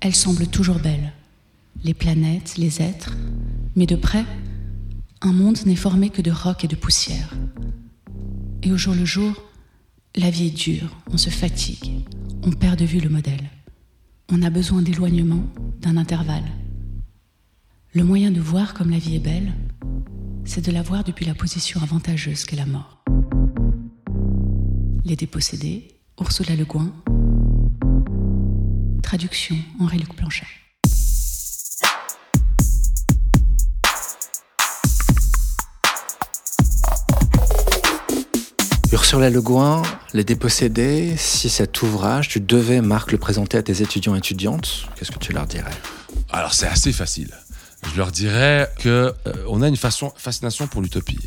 [0.00, 1.12] elle semble toujours belle.
[1.84, 3.16] Les planètes, les êtres,
[3.76, 4.24] mais de près,
[5.20, 7.32] un monde n'est formé que de rocs et de poussière.
[8.62, 9.32] Et au jour le jour,
[10.16, 12.04] la vie est dure, on se fatigue,
[12.42, 13.48] on perd de vue le modèle.
[14.32, 15.42] On a besoin d'éloignement,
[15.80, 16.44] d'un intervalle.
[17.94, 19.52] Le moyen de voir comme la vie est belle,
[20.44, 23.02] c'est de la voir depuis la position avantageuse qu'est la mort.
[25.04, 25.88] Les dépossédés,
[26.20, 26.92] Ursula Le Guin.
[29.02, 30.59] Traduction Henri-Luc Blanchet.
[38.92, 39.82] Ursula Le Guin,
[40.14, 44.86] Les Dépossédés, si cet ouvrage, tu devais, Marc, le présenter à tes étudiants et étudiantes,
[44.96, 45.70] qu'est-ce que tu leur dirais?
[46.30, 47.30] Alors c'est assez facile.
[47.92, 51.20] Je leur dirais que euh, on a une fascination pour l'utopie.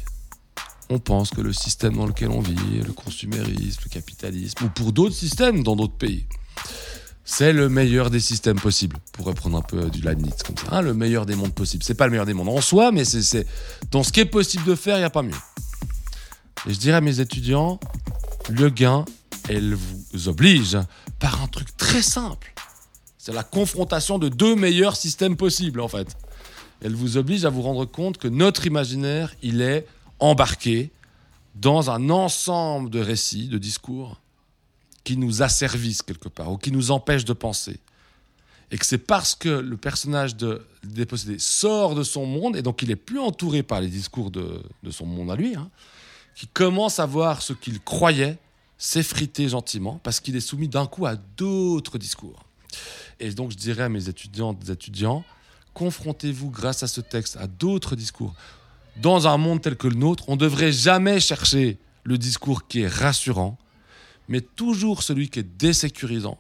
[0.90, 4.92] On pense que le système dans lequel on vit, le consumérisme, le capitalisme, ou pour
[4.92, 6.26] d'autres systèmes dans d'autres pays,
[7.24, 10.66] c'est le meilleur des systèmes possibles, pour reprendre un peu du Leibniz comme ça.
[10.72, 11.84] hein, le meilleur des mondes possibles.
[11.84, 13.48] C'est pas le meilleur des mondes en soi, mais c'est
[13.90, 15.32] dans ce qui est possible de faire, il n'y a pas mieux.
[16.68, 17.80] Et je dirais à mes étudiants,
[18.50, 19.04] le gain,
[19.50, 20.78] elle vous oblige
[21.20, 22.54] par un truc très simple.
[23.18, 26.16] C'est la confrontation de deux meilleurs systèmes possibles, en fait.
[26.82, 29.88] Elle vous oblige à vous rendre compte que notre imaginaire, il est
[30.20, 30.92] embarqué
[31.56, 34.20] dans un ensemble de récits, de discours,
[35.04, 37.80] qui nous asservissent quelque part, ou qui nous empêchent de penser.
[38.72, 42.82] Et que c'est parce que le personnage de Dépossédé sort de son monde, et donc
[42.82, 45.70] il est plus entouré par les discours de, de son monde à lui, hein,
[46.36, 48.38] qu'il commence à voir ce qu'il croyait
[48.78, 52.44] s'effriter gentiment, parce qu'il est soumis d'un coup à d'autres discours.
[53.20, 55.24] Et donc, je dirais à mes étudiantes et étudiants,
[55.74, 58.34] confrontez-vous grâce à ce texte à d'autres discours.
[58.98, 62.82] Dans un monde tel que le nôtre, on ne devrait jamais chercher le discours qui
[62.82, 63.58] est rassurant,
[64.28, 66.38] mais toujours celui qui est désécurisant,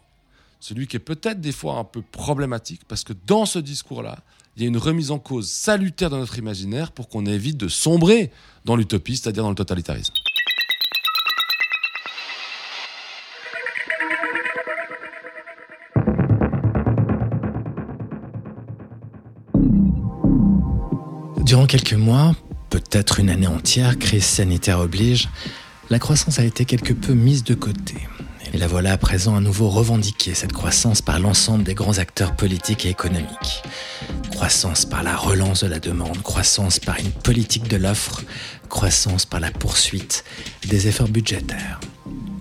[0.60, 4.20] celui qui est peut-être des fois un peu problématique, parce que dans ce discours-là,
[4.56, 7.68] il y a une remise en cause salutaire de notre imaginaire pour qu'on évite de
[7.68, 8.32] sombrer
[8.66, 10.14] dans l'utopie, c'est-à-dire dans le totalitarisme.
[21.44, 22.36] Durant quelques mois,
[22.70, 25.30] peut-être une année entière, crise sanitaire oblige,
[25.90, 27.96] la croissance a été quelque peu mise de côté.
[28.54, 32.36] Et la voilà à présent à nouveau revendiquée, cette croissance par l'ensemble des grands acteurs
[32.36, 33.64] politiques et économiques.
[34.30, 38.22] Croissance par la relance de la demande, croissance par une politique de l'offre,
[38.70, 40.24] croissance par la poursuite
[40.68, 41.80] des efforts budgétaires.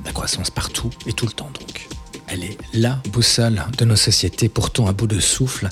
[0.05, 1.89] La croissance partout et tout le temps donc.
[2.33, 5.69] Elle est la boussole de nos sociétés, pourtant à bout de souffle,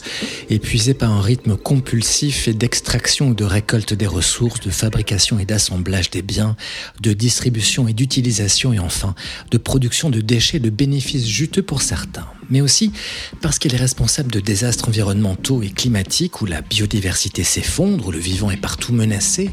[0.51, 5.46] épuisée par un rythme compulsif et d'extraction ou de récolte des ressources, de fabrication et
[5.46, 6.57] d'assemblage des biens,
[7.01, 9.14] de distribution et d'utilisation et enfin
[9.51, 12.27] de production de déchets et de bénéfices juteux pour certains.
[12.51, 12.92] Mais aussi
[13.40, 18.18] parce qu'elle est responsable de désastres environnementaux et climatiques où la biodiversité s'effondre, où le
[18.18, 19.51] vivant est partout menacé.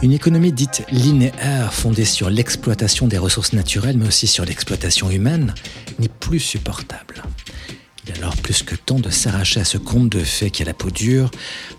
[0.00, 5.54] Une économie dite linéaire, fondée sur l'exploitation des ressources naturelles, mais aussi sur l'exploitation humaine,
[5.98, 7.22] n'est plus supportable.
[8.04, 10.64] Il est alors plus que temps de s'arracher à ce conte de fées qui a
[10.64, 11.30] la peau dure,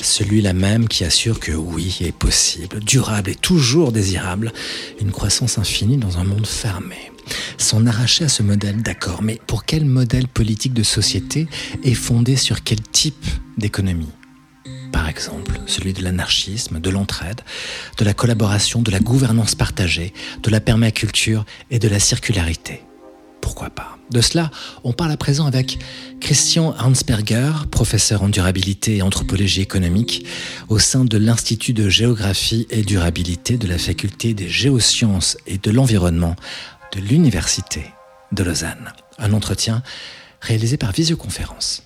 [0.01, 4.53] celui-là même qui assure que oui, est possible, durable et toujours désirable,
[5.01, 7.11] une croissance infinie dans un monde fermé.
[7.57, 11.47] S'en arracher à ce modèle, d'accord, mais pour quel modèle politique de société
[11.83, 13.25] est fondé sur quel type
[13.57, 14.11] d'économie?
[14.93, 17.41] Par exemple, celui de l'anarchisme, de l'entraide,
[17.97, 22.83] de la collaboration, de la gouvernance partagée, de la permaculture et de la circularité
[23.43, 23.97] pourquoi pas?
[24.09, 24.51] De cela,
[24.85, 25.77] on parle à présent avec
[26.21, 30.25] Christian Hansberger, professeur en durabilité et anthropologie économique
[30.69, 35.71] au sein de l'Institut de géographie et durabilité de la faculté des géosciences et de
[35.71, 36.37] l'environnement
[36.95, 37.83] de l'Université
[38.31, 38.93] de Lausanne.
[39.19, 39.83] Un entretien
[40.39, 41.83] réalisé par visioconférence.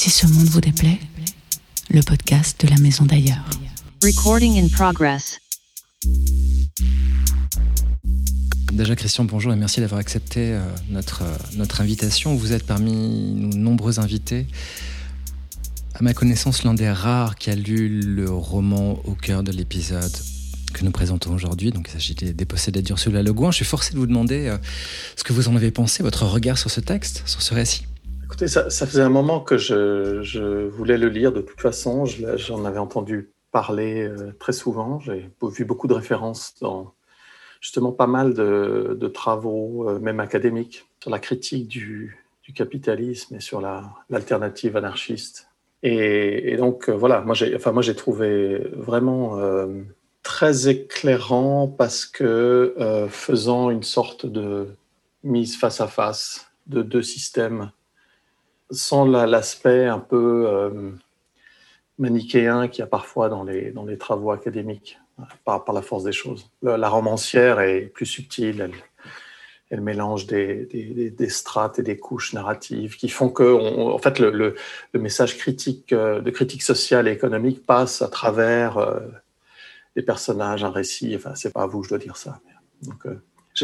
[0.00, 1.00] Si ce monde vous déplaît,
[1.90, 3.44] le podcast de la maison d'ailleurs.
[4.00, 5.40] Recording in progress.
[8.72, 12.36] Déjà, Christian, bonjour et merci d'avoir accepté euh, notre, euh, notre invitation.
[12.36, 14.46] Vous êtes parmi nos nombreux invités.
[15.94, 20.16] À ma connaissance, l'un des rares qui a lu le roman au cœur de l'épisode
[20.74, 21.72] que nous présentons aujourd'hui.
[21.72, 23.50] Donc, il s'agit des Dépossédés d'Ursula Le Guin.
[23.50, 24.58] Je suis forcé de vous demander euh,
[25.16, 27.88] ce que vous en avez pensé, votre regard sur ce texte, sur ce récit.
[28.46, 32.04] Ça, faisait un moment que je, voulais le lire de toute façon.
[32.04, 35.00] J'en avais entendu parler très souvent.
[35.00, 36.94] J'ai vu beaucoup de références dans
[37.60, 42.16] justement pas mal de, travaux, euh, même académiques, sur la critique du,
[42.54, 43.60] capitalisme et sur
[44.08, 45.48] l'alternative anarchiste.
[45.82, 49.66] Et, donc, euh, voilà, moi j'ai enfin, trouvé vraiment euh,
[50.22, 52.74] très éclairant parce que
[53.10, 54.68] faisant une sorte de
[55.24, 57.70] mise face à face de deux systèmes,
[58.70, 61.00] sans l'aspect un peu
[61.98, 64.98] manichéen qu'il y a parfois dans les, dans les travaux académiques
[65.44, 66.48] par, par, la force des choses.
[66.62, 68.70] La, romancière est plus subtile,
[69.70, 74.18] elle, mélange des, des, des, strates et des couches narratives qui font que, en fait,
[74.18, 79.00] le, le, message critique, euh, de critique sociale et économique passe à travers euh,
[79.96, 81.14] des personnages, un récit.
[81.16, 82.40] Enfin, c'est pas à vous que je dois dire ça.
[83.06, 83.14] Euh,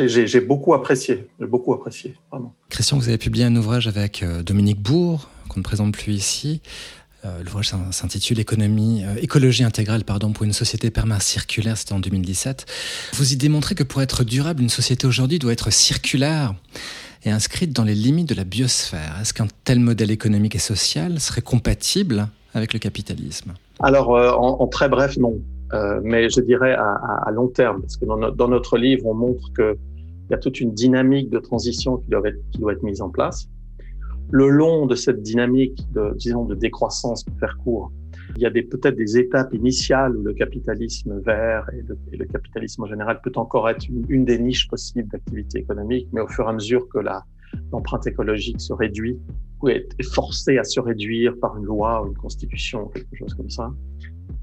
[0.07, 2.55] j'ai beaucoup apprécié, j'ai beaucoup apprécié, vraiment.
[2.69, 6.61] Christian, vous avez publié un ouvrage avec Dominique Bourg, qu'on ne présente plus ici,
[7.25, 12.67] euh, l'ouvrage s'intitule Économie, euh, écologie intégrale pardon, pour une société perma-circulaire, c'était en 2017.
[13.15, 16.55] Vous y démontrez que pour être durable, une société aujourd'hui doit être circulaire
[17.25, 19.17] et inscrite dans les limites de la biosphère.
[19.23, 23.55] Est-ce qu'un tel modèle économique et social serait compatible avec le capitalisme?
[23.81, 25.41] Alors, euh, en, très bref, non.
[26.03, 30.35] Mais je dirais à, long terme, parce que dans, notre livre, on montre qu'il y
[30.35, 33.49] a toute une dynamique de transition qui doit être, qui doit être mise en place.
[34.31, 37.93] Le long de cette dynamique de, disons, de décroissance, pour faire court,
[38.37, 42.87] il y a peut-être des étapes initiales où le capitalisme vert et le, capitalisme en
[42.87, 46.53] général peut encore être une, des niches possibles d'activité économique, mais au fur et à
[46.53, 46.99] mesure que
[47.73, 49.19] l'empreinte écologique se réduit
[49.63, 53.51] ou est, forcée à se réduire par une loi ou une constitution, quelque chose comme
[53.51, 53.73] ça,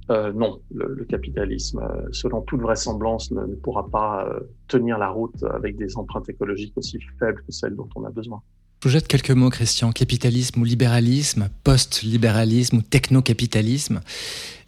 [0.09, 5.43] euh, non, le, capitalisme, euh, selon toute vraisemblance, ne, pourra pas euh, tenir la route
[5.53, 8.41] avec des empreintes écologiques aussi faibles que celles dont on a besoin.
[8.81, 9.91] Je vous jette quelques mots, Christian.
[9.91, 14.01] Capitalisme ou libéralisme, post-libéralisme ou techno-capitalisme,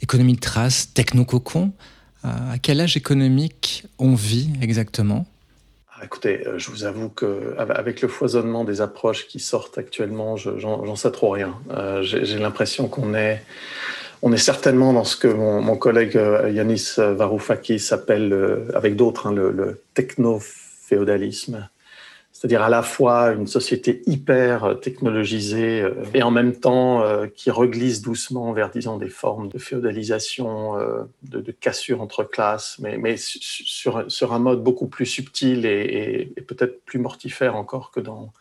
[0.02, 1.72] économie de trace, techno-cocon.
[2.24, 5.26] Euh, à quel âge économique on vit exactement?
[5.90, 10.96] Ah, Écoutez, euh, je vous avoue qu'avec le foisonnement des approches qui sortent actuellement, j'en
[10.96, 11.58] sais trop rien.
[11.72, 13.44] Euh, j'ai l'impression qu'on est,
[14.26, 19.84] on est certainement dans ce que mon, collègue Yanis Varoufakis appelle, avec d'autres, hein, le,
[19.94, 21.70] techno-féodalisme.
[22.44, 27.50] C'est-à-dire à la fois une société hyper technologisée euh, et en même temps euh, qui
[27.50, 34.34] reglisse doucement vers, disons, des formes de féodalisation, euh, de, cassure entre classes, mais, sur,
[34.34, 38.34] un mode beaucoup plus subtil et, peut-être plus mortifère encore que dans,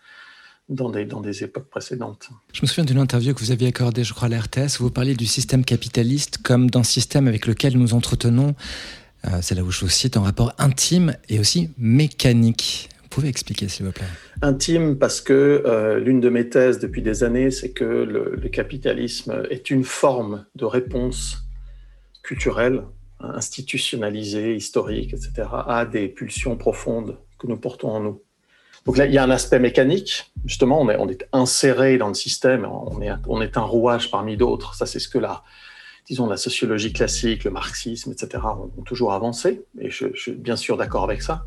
[0.68, 2.31] dans des, dans des, époques précédentes.
[2.53, 4.85] Je me souviens d'une interview que vous aviez accordée, je crois, à la RTS, où
[4.85, 8.55] vous parliez du système capitaliste comme d'un système avec lequel nous entretenons,
[9.40, 13.87] c'est là où je vous cite, un rapport intime et aussi mécanique pouvez expliquer, s'il
[13.87, 14.07] vous plaît
[14.40, 19.44] Intime, parce que euh, l'une de mes thèses depuis des années, c'est que le, capitalisme
[19.51, 21.38] est une forme de réponse
[22.22, 22.83] culturelle,
[23.20, 28.23] institutionnalisée, historique, etc., à des pulsions profondes que nous portons en nous.
[28.85, 30.33] Donc là, il y a un aspect mécanique.
[30.44, 34.74] Justement, on est, inséré dans le système, on est, un rouage parmi d'autres.
[34.74, 35.44] Ça, c'est ce que la,
[36.08, 39.64] disons, la sociologie classique, le marxisme, etc., ont, toujours avancé.
[39.78, 41.44] Et je, suis bien sûr d'accord avec ça.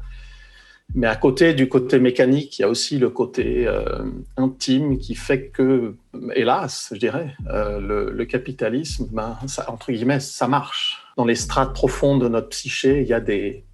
[0.94, 4.06] Mais à côté du côté mécanique, il y a aussi le côté euh,
[4.38, 5.96] intime qui fait que,
[6.36, 11.02] hélas, je dirais, euh, le, capitalisme, ben, entre guillemets, ça marche.
[11.18, 13.66] Dans les strates profondes de notre psyché, il y a des,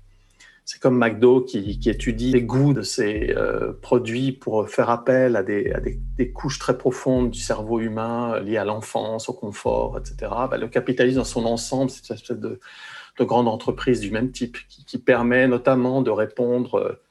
[0.65, 5.43] C'est comme McDo qui, étudie les goûts de ses euh, produits pour faire appel à,
[5.43, 10.31] des, couches très profondes du cerveau humain liées à l'enfance, au confort, etc.
[10.49, 12.59] Bah, le capitalisme dans son ensemble, c'est une espèce de,
[13.19, 17.01] grande entreprise du même type qui, permet notamment de répondre euh,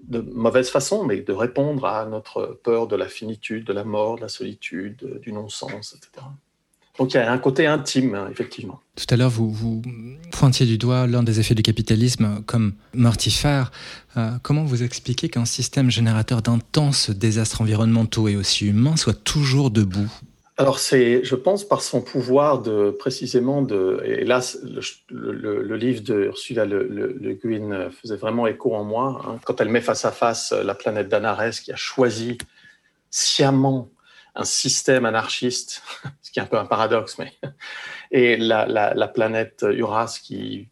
[0.00, 4.16] de mauvaise façon, mais de répondre à notre peur de la finitude, de la mort,
[4.16, 6.26] de la solitude, du non-sens, etc.
[6.98, 8.80] Donc il y a un côté intime, hein, effectivement.
[8.96, 9.82] Tout à l'heure, vous, vous
[10.32, 13.70] pointiez du doigt l'un des effets du capitalisme comme mortifère.
[14.16, 19.70] Euh, comment vous expliquez qu'un système générateur d'intenses désastres environnementaux et aussi humains soit toujours
[19.70, 20.10] debout?
[20.56, 24.02] Alors c'est, je pense, par son pouvoir de précisément de.
[24.04, 24.40] Et là,
[25.08, 29.38] le, livre de Ursula Le, le, Guin faisait vraiment écho en moi hein.
[29.44, 32.38] quand elle met face à face la planète d'Anares qui a choisi
[33.08, 33.88] sciemment
[34.38, 35.82] un système anarchiste,
[36.22, 37.32] ce qui est un peu un paradoxe, mais
[38.10, 40.68] et la, planète Uras qui,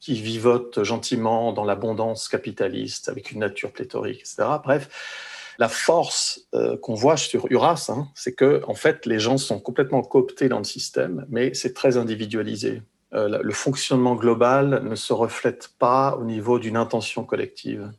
[0.00, 4.44] qui vivote gentiment dans l'abondance capitaliste avec une nature pléthorique, etc.
[4.62, 9.38] Bref, la force euh, qu'on voit sur Uras, hein, c'est que en fait les gens
[9.38, 12.82] sont complètement cooptés dans le système, mais c'est très individualisé.
[13.14, 17.90] Euh, le fonctionnement global ne se reflète pas au niveau d'une intention collective.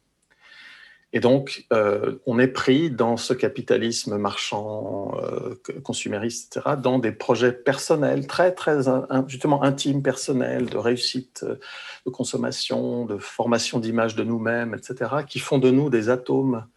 [1.17, 7.11] Et donc, euh, on est pris dans ce capitalisme marchand, euh, consumériste, etc., dans des
[7.11, 8.81] projets personnels, très, très,
[9.25, 11.55] justement, intimes, personnels, de réussite, euh,
[12.05, 16.67] de consommation, de formation d'image de nous-mêmes, etc., qui font de nous des atomes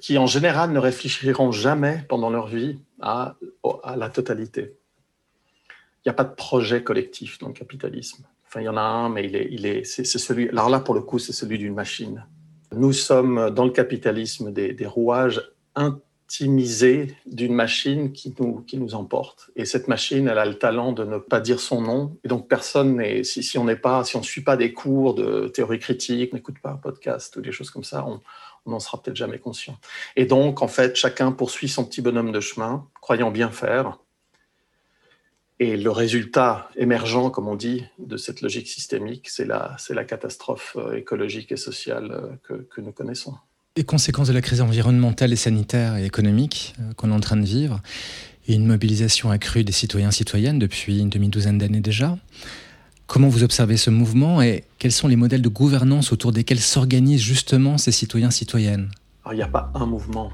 [0.00, 3.34] qui, en général, ne réfléchiront jamais pendant leur vie à,
[3.96, 4.76] la totalité.
[6.04, 8.24] Il n'y a pas de projet collectif dans le capitalisme.
[8.46, 10.48] Enfin, il y en a un, mais il est, il est, c'est celui.
[10.50, 12.24] Alors là, pour le coup, c'est celui d'une machine.
[12.76, 15.42] Nous sommes dans le capitalisme des, rouages
[15.74, 19.50] intimisés d'une machine qui nous, qui nous emporte.
[19.56, 22.16] Et cette machine, elle a le talent de ne pas dire son nom.
[22.24, 25.14] Et donc, personne n'est, si, on n'est pas, si on ne suit pas des cours
[25.14, 28.20] de théorie critique, n'écoute pas un podcast ou des choses comme ça, on
[28.70, 29.76] n'en sera peut-être jamais conscient.
[30.16, 33.98] Et donc, en fait, chacun poursuit son petit bonhomme de chemin, croyant bien faire.
[35.64, 40.98] Et le résultat émergent, comme on dit, de cette logique systémique, c'est la, catastrophe euh,
[40.98, 43.32] écologique et sociale euh, que, que, nous connaissons.
[43.78, 47.38] Les conséquences de la crise environnementale et sanitaire et économique euh, qu'on est en train
[47.38, 47.80] de vivre,
[48.46, 52.18] et une mobilisation accrue des citoyens et citoyennes depuis une demi-douzaine d'années déjà.
[53.06, 57.22] Comment vous observez ce mouvement et quels sont les modèles de gouvernance autour desquels s'organisent
[57.22, 58.90] justement ces citoyens et citoyennes?
[59.24, 60.30] Alors, Il n'y a pas un mouvement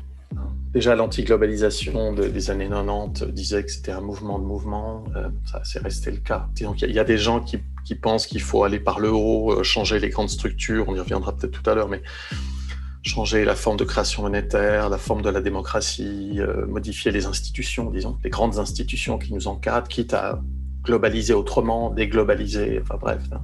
[0.72, 5.02] Déjà, l'anti-globalisation des années 90 disait que c'était un mouvement de mouvement.
[5.16, 6.48] Euh, ça c'est resté le cas.
[6.60, 7.58] Il y, a des gens qui,
[7.96, 10.84] pensent qu'il faut aller par le haut, euh, changer les grandes structures.
[10.86, 12.02] On y reviendra peut-être tout à l'heure, mais
[13.02, 17.90] changer la forme de création monétaire, la forme de la démocratie, euh, modifier les institutions,
[17.90, 20.40] disons, les grandes institutions qui nous encadrent, quitte à
[20.84, 23.22] globaliser autrement, déglobaliser, enfin bref.
[23.32, 23.40] Hein.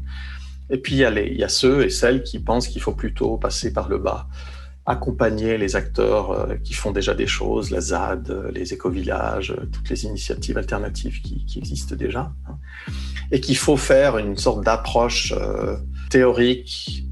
[0.70, 3.88] Et puis, il y a ceux et celles qui pensent qu'il faut plutôt passer par
[3.88, 4.28] le bas
[4.86, 9.66] accompagner les acteurs euh, qui font déjà des choses, la ZAD, euh, les éco-villages, euh,
[9.72, 12.58] toutes les initiatives alternatives qui, existent déjà, hein.
[13.32, 15.34] et qu'il faut faire une sorte d'approche
[16.10, 17.04] théorique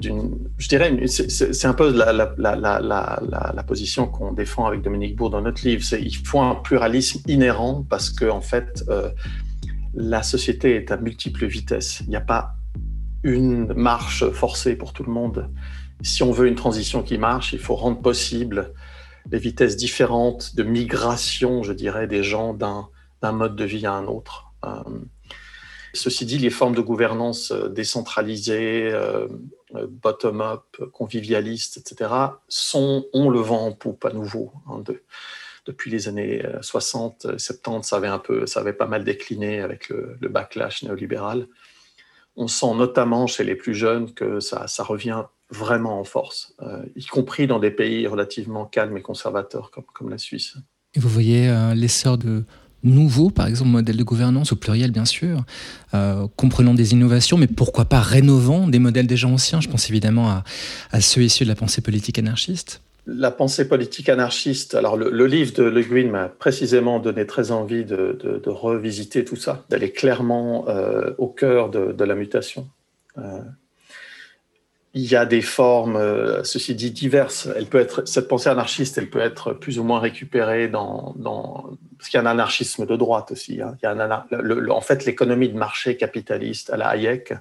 [0.00, 5.64] d'une, je dirais, c'est un peu la, position qu'on défend avec Dominique Bourg dans notre
[5.66, 8.84] livre, c'est il faut un pluralisme inhérent parce que en fait,
[9.94, 12.00] la société est à multiples vitesses.
[12.00, 12.56] Il n'y a pas
[13.22, 15.48] une marche forcée pour tout le monde
[16.02, 18.74] si on veut une transition qui marche, il faut rendre possible
[19.30, 24.06] les vitesses différentes de migration, je dirais, des gens d'un mode de vie à un
[24.06, 24.52] autre.
[24.64, 24.82] Euh,
[25.92, 29.28] ceci dit, les formes de gouvernance euh, décentralisées, euh,
[29.88, 32.10] bottom-up, convivialistes, etc.,
[32.48, 34.52] sont, ont le vent en poupe à nouveau.
[34.68, 34.82] Hein,
[35.66, 39.88] depuis les années 60, 70, ça avait, un peu, ça avait pas mal décliné avec
[39.88, 41.48] le, backlash néolibéral.
[42.36, 47.04] On sent notamment chez les plus jeunes que ça revient vraiment en force, euh, y
[47.04, 50.56] compris dans des pays relativement calmes et conservateurs comme, comme la Suisse.
[50.94, 52.44] Et vous voyez euh, l'essor de
[52.82, 55.44] nouveaux, par exemple, modèles de gouvernance, au pluriel bien sûr,
[55.94, 59.60] euh, comprenant des innovations, mais pourquoi pas rénovant des modèles déjà anciens?
[59.60, 60.44] Je pense évidemment à,
[60.92, 62.82] à ceux issus de la pensée politique anarchiste.
[63.06, 67.84] La pensée politique anarchiste, alors le, livre de Le Guin m'a précisément donné très envie
[67.84, 70.64] de, de, revisiter tout ça, d'aller clairement
[71.18, 72.66] au cœur de, de, la mutation.
[74.96, 77.48] Il y a des formes, euh, ceci dit, diverses.
[77.56, 81.68] Elle peut être, cette pensée anarchiste, elle peut être plus ou moins récupérée dans, dans
[81.98, 83.60] parce qu'il y a un anarchisme de droite aussi.
[83.60, 83.76] Hein.
[83.82, 87.34] Il y a un, en fait, l'économie de marché capitaliste à la Hayek,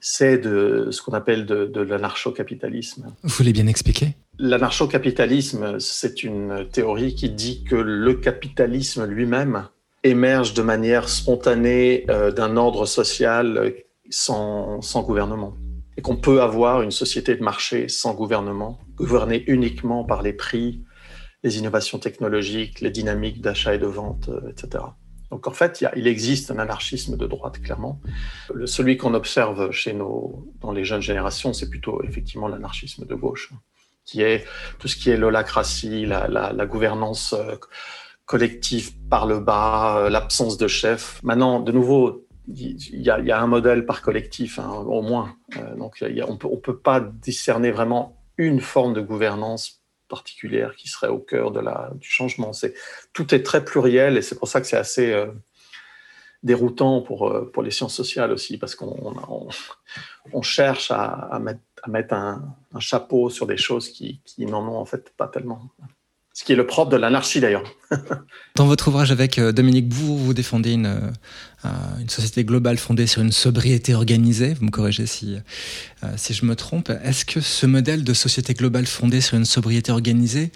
[0.00, 3.12] c'est de ce qu'on appelle de, de l'anarcho-capitalisme.
[3.22, 4.16] Vous voulez bien expliquer?
[4.38, 9.68] L'anarcho-capitalisme, c'est une théorie qui dit que le capitalisme lui-même
[10.04, 13.72] émerge de manière spontanée euh, d'un ordre social
[14.10, 15.54] sans, sans gouvernement
[15.96, 20.84] et qu'on peut avoir une société de marché sans gouvernement, gouvernée uniquement par les prix,
[21.42, 24.84] les innovations technologiques, les dynamiques d'achat et de vente, euh, etc.
[25.30, 28.00] Donc en fait, il, existe un anarchisme de droite, clairement.
[28.66, 33.52] Celui qu'on observe chez nos, dans les jeunes générations, c'est plutôt effectivement l'anarchisme de gauche,
[34.04, 34.44] qui est
[34.78, 37.56] tout ce qui est l'holacratie, la, la, la gouvernance euh,
[38.26, 41.20] collective par le bas, euh, l'absence de chef.
[41.22, 45.36] Maintenant, de nouveau, il y, a, un modèle par collectif, hein, au moins.
[45.56, 51.08] Euh, donc on ne peut pas discerner vraiment une forme de gouvernance particulière qui serait
[51.08, 52.52] au cœur de la, du changement.
[52.52, 52.74] C'est,
[53.12, 55.26] tout est très pluriel et c'est pour ça que c'est assez euh,
[56.42, 59.14] déroutant pour, euh, pour les sciences sociales aussi, parce qu'on
[60.32, 64.44] on, cherche à, à, mettre, à mettre un, un, chapeau sur des choses qui, qui
[64.44, 65.62] n'en ont en fait pas tellement.
[66.34, 67.62] Ce qui est le propre de l'anarchie d'ailleurs.
[68.56, 70.86] Dans votre ouvrage avec euh, Dominique Bou, vous défendez une,
[71.64, 71.68] euh,
[72.00, 74.54] une société globale fondée sur une sobriété organisée.
[74.54, 75.36] Vous me corrigez si,
[76.02, 76.90] euh, si je me trompe.
[77.04, 80.50] Est-ce que ce modèle de société globale fondée sur une sobriété organisée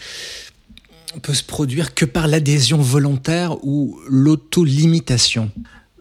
[1.23, 5.51] peut se produire que par l'adhésion volontaire ou l'autolimitation?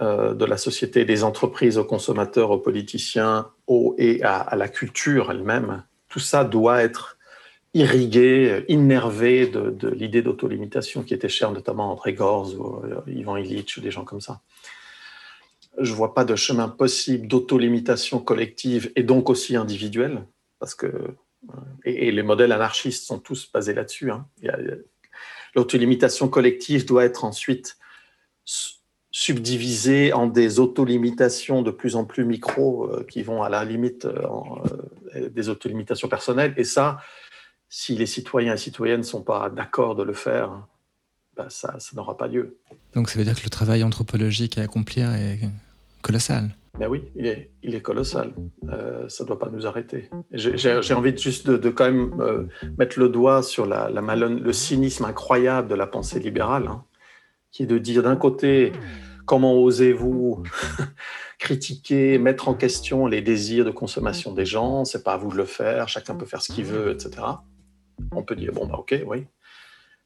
[0.01, 4.67] Euh, de la société, des entreprises, aux consommateurs, aux politiciens, aux, et à, à la
[4.67, 7.16] culture elle-même Tout ça doit être
[7.77, 13.01] irrigué, innervé de, de l'idée d'autolimitation qui était chère notamment à André Gorz ou euh,
[13.07, 14.41] Ivan Illich ou des gens comme ça.
[15.77, 20.25] Je vois pas de chemin possible d'autolimitation collective et donc aussi individuelle,
[20.59, 21.15] parce que euh,
[21.85, 24.11] et, les modèles anarchistes sont tous basés là-dessus.
[24.11, 24.25] Hein.
[25.55, 27.77] L'autolimitation collective doit être ensuite
[29.17, 34.05] subdivisée en des autolimitations de plus en plus micro euh, qui vont à la limite
[34.05, 34.61] euh, en,
[35.15, 36.53] euh, des autolimitations personnelles.
[36.57, 36.99] Et ça,
[37.69, 40.67] si les citoyens et citoyennes ne sont pas d'accord de le faire,
[41.35, 42.57] ben ça, ça n'aura pas lieu.
[42.93, 45.39] Donc ça veut dire que le travail anthropologique à accomplir est
[46.01, 46.55] colossal.
[46.79, 48.33] Ben oui, il est, il est colossal.
[48.69, 50.09] Euh, ça ne doit pas nous arrêter.
[50.31, 52.43] J'ai envie de juste de, de quand même euh,
[52.77, 56.83] mettre le doigt sur la, le cynisme incroyable de la pensée libérale, hein,
[57.51, 58.73] qui est de dire d'un côté,
[59.25, 60.43] comment osez-vous
[61.39, 65.37] critiquer, mettre en question les désirs de consommation des gens, c'est pas à vous de
[65.37, 67.23] le faire, chacun peut faire ce qu'il veut, etc
[68.11, 69.25] on peut dire, bon, bah, ok, oui.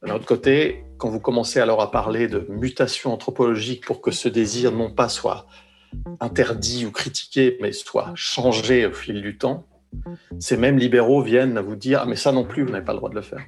[0.04, 4.28] D'un autre côté, quand vous commencez alors à parler de mutation anthropologique pour que ce
[4.28, 5.46] désir non pas soit
[6.20, 9.68] interdit ou critiqué, mais soit changé au fil du temps,
[10.40, 12.98] ces mêmes libéraux viennent vous dire ah, mais ça non plus, vous n'avez pas le
[12.98, 13.42] droit de le faire.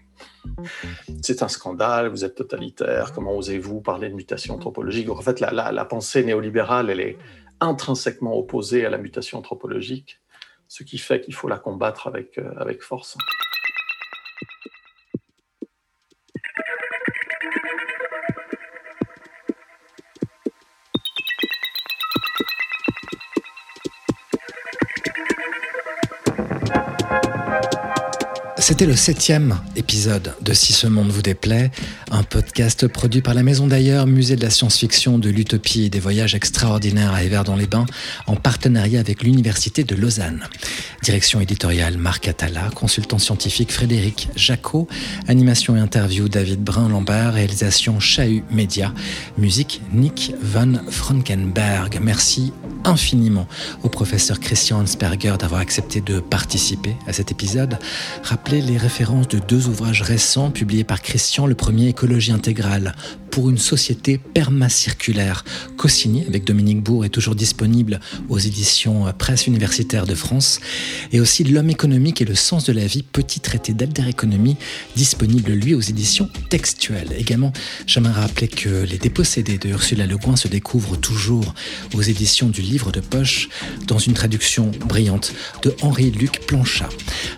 [1.22, 5.10] C'est un scandale, vous êtes totalitaire, comment osez-vous parler de mutation anthropologique?
[5.10, 7.18] En fait, la, la, la, pensée néolibérale, elle est
[7.62, 10.20] intrinsèquement opposée à la mutation anthropologique,
[10.68, 13.18] ce qui fait qu'il faut la combattre avec, euh, avec force.
[28.84, 31.72] C'était le septième épisode de Si ce monde vous déplaît,
[32.12, 36.02] un podcast produit par la Maison d'ailleurs, musée de la science-fiction, de l'utopie et des
[36.02, 37.86] voyages extraordinaires à Yverdon-les-Bains,
[38.28, 40.44] en partenariat avec l'Université de Lausanne.
[41.02, 44.90] Direction éditoriale Marc Attala, consultant scientifique Frédéric Jacot,
[45.30, 48.94] animation et interview David Brun-Lambert, réalisation Chahut Média,
[49.38, 52.00] musique Nick Van Frankenberg.
[52.02, 52.52] Merci
[52.86, 53.48] infiniment
[53.84, 57.78] au professeur Christian Hansperger d'avoir accepté de participer à cet épisode.
[58.24, 62.94] Rappelez les références de deux ouvrages récents publiés par Christian, le premier Écologie intégrale
[63.34, 65.44] pour une société permacirculaire,
[65.76, 70.60] co-signé avec Dominique Bourg, est toujours disponible aux éditions Presse universitaire de France,
[71.12, 74.56] et aussi L'homme économique et le sens de la vie, petit traité d'alter économie,
[74.96, 77.12] disponible lui aux éditions textuelles.
[77.18, 77.54] Également,
[77.88, 81.56] j'aimerais rappeler que Les dépossédés de Ursula Le Guin se découvrent toujours
[81.96, 83.50] aux éditions du livre de poche,
[83.86, 86.90] dans une traduction brillante de Henri-Luc Planchat.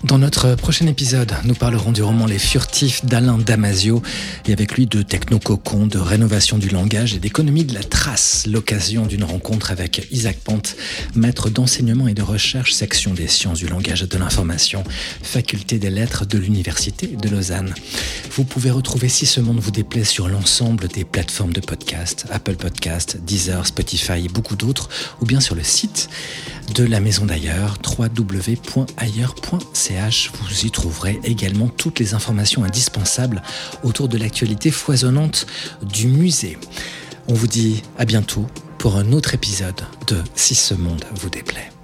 [0.05, 4.01] Dans notre prochain épisode, nous parlerons du roman Les Furtifs d'Alain Damasio,
[4.47, 9.07] et avec lui de Technococon de rénovation du langage et d'économie de la trace, l'occasion
[9.07, 10.77] d'une rencontre avec Isaac Pante,
[11.15, 14.85] maître d'enseignement et de recherche, section des sciences du langage et de l'information,
[15.21, 17.73] faculté des lettres de l'Université de Lausanne.
[18.31, 22.55] Vous pouvez retrouver Si ce monde vous déplaît sur l'ensemble des plateformes de podcast, Apple
[22.55, 24.87] Podcast, Deezer, Spotify et beaucoup d'autres,
[25.25, 26.07] ou bien sur le site
[26.75, 30.31] de la maison d'ailleurs, www.ailleurs.ch.
[30.39, 33.41] Vous y trouverez également toutes les informations indispensables
[33.81, 35.47] autour de l'actualité foisonnante
[35.81, 36.59] du musée.
[37.27, 38.45] On vous dit à bientôt
[38.77, 41.74] pour un autre épisode de Si ce monde vous déplaît.